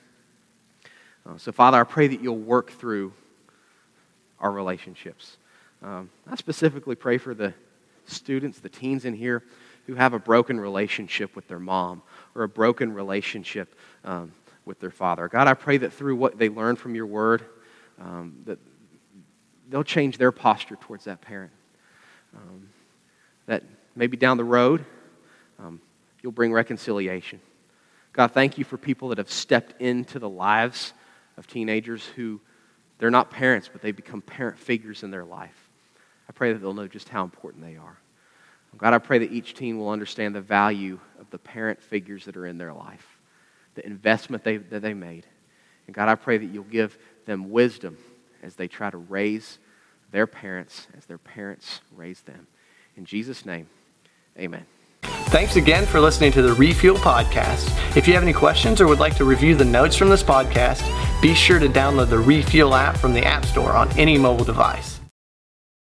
Uh, 1.26 1.38
so, 1.38 1.52
Father, 1.52 1.80
I 1.80 1.84
pray 1.84 2.08
that 2.08 2.22
you'll 2.22 2.38
work 2.38 2.72
through 2.72 3.14
our 4.40 4.52
relationships. 4.52 5.38
Um, 5.84 6.10
I 6.28 6.36
specifically 6.36 6.96
pray 6.96 7.18
for 7.18 7.34
the 7.34 7.54
students, 8.06 8.60
the 8.60 8.70
teens 8.70 9.06
in 9.06 9.14
here 9.14 9.44
who 9.88 9.96
have 9.96 10.14
a 10.14 10.20
broken 10.20 10.60
relationship 10.60 11.36
with 11.36 11.48
their 11.48 11.60
mom 11.60 12.02
or 12.34 12.44
a 12.44 12.50
broken 12.50 12.94
relationship 12.94 13.76
um, 14.04 14.32
with 14.66 14.80
their 14.80 14.92
father. 14.92 15.28
God, 15.28 15.48
I 15.48 15.54
pray 15.54 15.78
that 15.78 15.94
through 15.94 16.16
what 16.16 16.40
they 16.40 16.50
learn 16.50 16.76
from 16.76 16.96
your 16.96 17.06
word, 17.06 17.46
um, 18.00 18.36
that 18.46 18.58
they'll 19.70 19.84
change 19.84 20.18
their 20.18 20.32
posture 20.32 20.76
towards 20.76 21.06
that 21.06 21.22
parent. 21.22 21.52
Um, 22.36 22.70
that 23.48 23.64
maybe 23.96 24.18
down 24.18 24.38
the 24.38 24.44
road, 24.44 24.86
um, 25.60 25.80
you'll 26.22 26.32
bring 26.32 26.52
reconciliation. 26.52 27.40
God, 28.14 28.32
thank 28.32 28.58
you 28.58 28.64
for 28.64 28.78
people 28.78 29.10
that 29.10 29.18
have 29.18 29.32
stepped 29.32 29.82
into 29.82 30.20
the 30.20 30.30
lives 30.30 30.94
of 31.38 31.48
teenagers 31.48 32.06
who 32.16 32.40
they're 32.98 33.12
not 33.12 33.30
parents, 33.30 33.70
but 33.72 33.82
they 33.82 33.92
become 33.92 34.22
parent 34.22 34.58
figures 34.58 35.04
in 35.04 35.12
their 35.12 35.26
life. 35.26 35.70
I 36.30 36.32
pray 36.32 36.54
that 36.54 36.60
they'll 36.60 36.74
know 36.74 36.88
just 36.88 37.10
how 37.10 37.24
important 37.24 37.64
they 37.64 37.76
are. 37.76 37.98
God, 38.78 38.94
I 38.94 38.98
pray 38.98 39.20
that 39.20 39.32
each 39.32 39.54
teen 39.54 39.78
will 39.78 39.90
understand 39.90 40.36
the 40.36 40.42
value 40.42 41.00
of 41.20 41.30
the 41.30 41.38
parent 41.38 41.82
figures 41.82 42.26
that 42.26 42.36
are 42.36 42.46
in 42.46 42.58
their 42.58 42.74
life, 42.74 43.06
the 43.76 43.86
investment 43.86 44.44
they, 44.44 44.58
that 44.58 44.82
they 44.82 44.94
made. 44.94 45.26
And 45.88 45.96
God, 45.96 46.10
I 46.10 46.16
pray 46.16 46.38
that 46.38 46.46
you'll 46.46 46.64
give 46.66 46.98
them 47.26 47.52
wisdom 47.52 47.98
as 48.46 48.56
they 48.56 48.68
try 48.68 48.90
to 48.90 48.98
raise 48.98 49.60
their 50.12 50.28
parents 50.28 50.88
as 50.98 51.06
their 51.06 51.18
parents 51.18 51.82
raise 51.94 52.22
them. 52.22 52.48
In 52.96 53.04
Jesus' 53.04 53.46
name, 53.46 53.68
amen. 54.40 54.66
Thanks 55.02 55.56
again 55.56 55.86
for 55.86 56.00
listening 56.00 56.32
to 56.34 56.42
the 56.42 56.54
Refuel 56.54 56.98
Podcast. 56.98 57.98
If 57.98 58.08
you 58.08 58.14
have 58.14 58.24
any 58.24 58.34
questions 58.34 58.80
or 58.80 58.88
would 58.88 59.00
like 59.00 59.16
to 59.18 59.26
review 59.26 59.56
the 59.56 59.66
notes 59.66 59.96
from 59.96 60.10
this 60.10 60.24
podcast, 60.24 60.84
be 61.22 61.34
sure 61.34 61.60
to 61.60 61.68
download 61.68 62.10
the 62.10 62.20
Refuel 62.20 62.76
app 62.76 62.96
from 62.98 63.14
the 63.14 63.26
App 63.26 63.46
Store 63.46 63.74
on 63.74 63.92
any 63.98 64.18
mobile 64.18 64.46
device. 64.46 65.02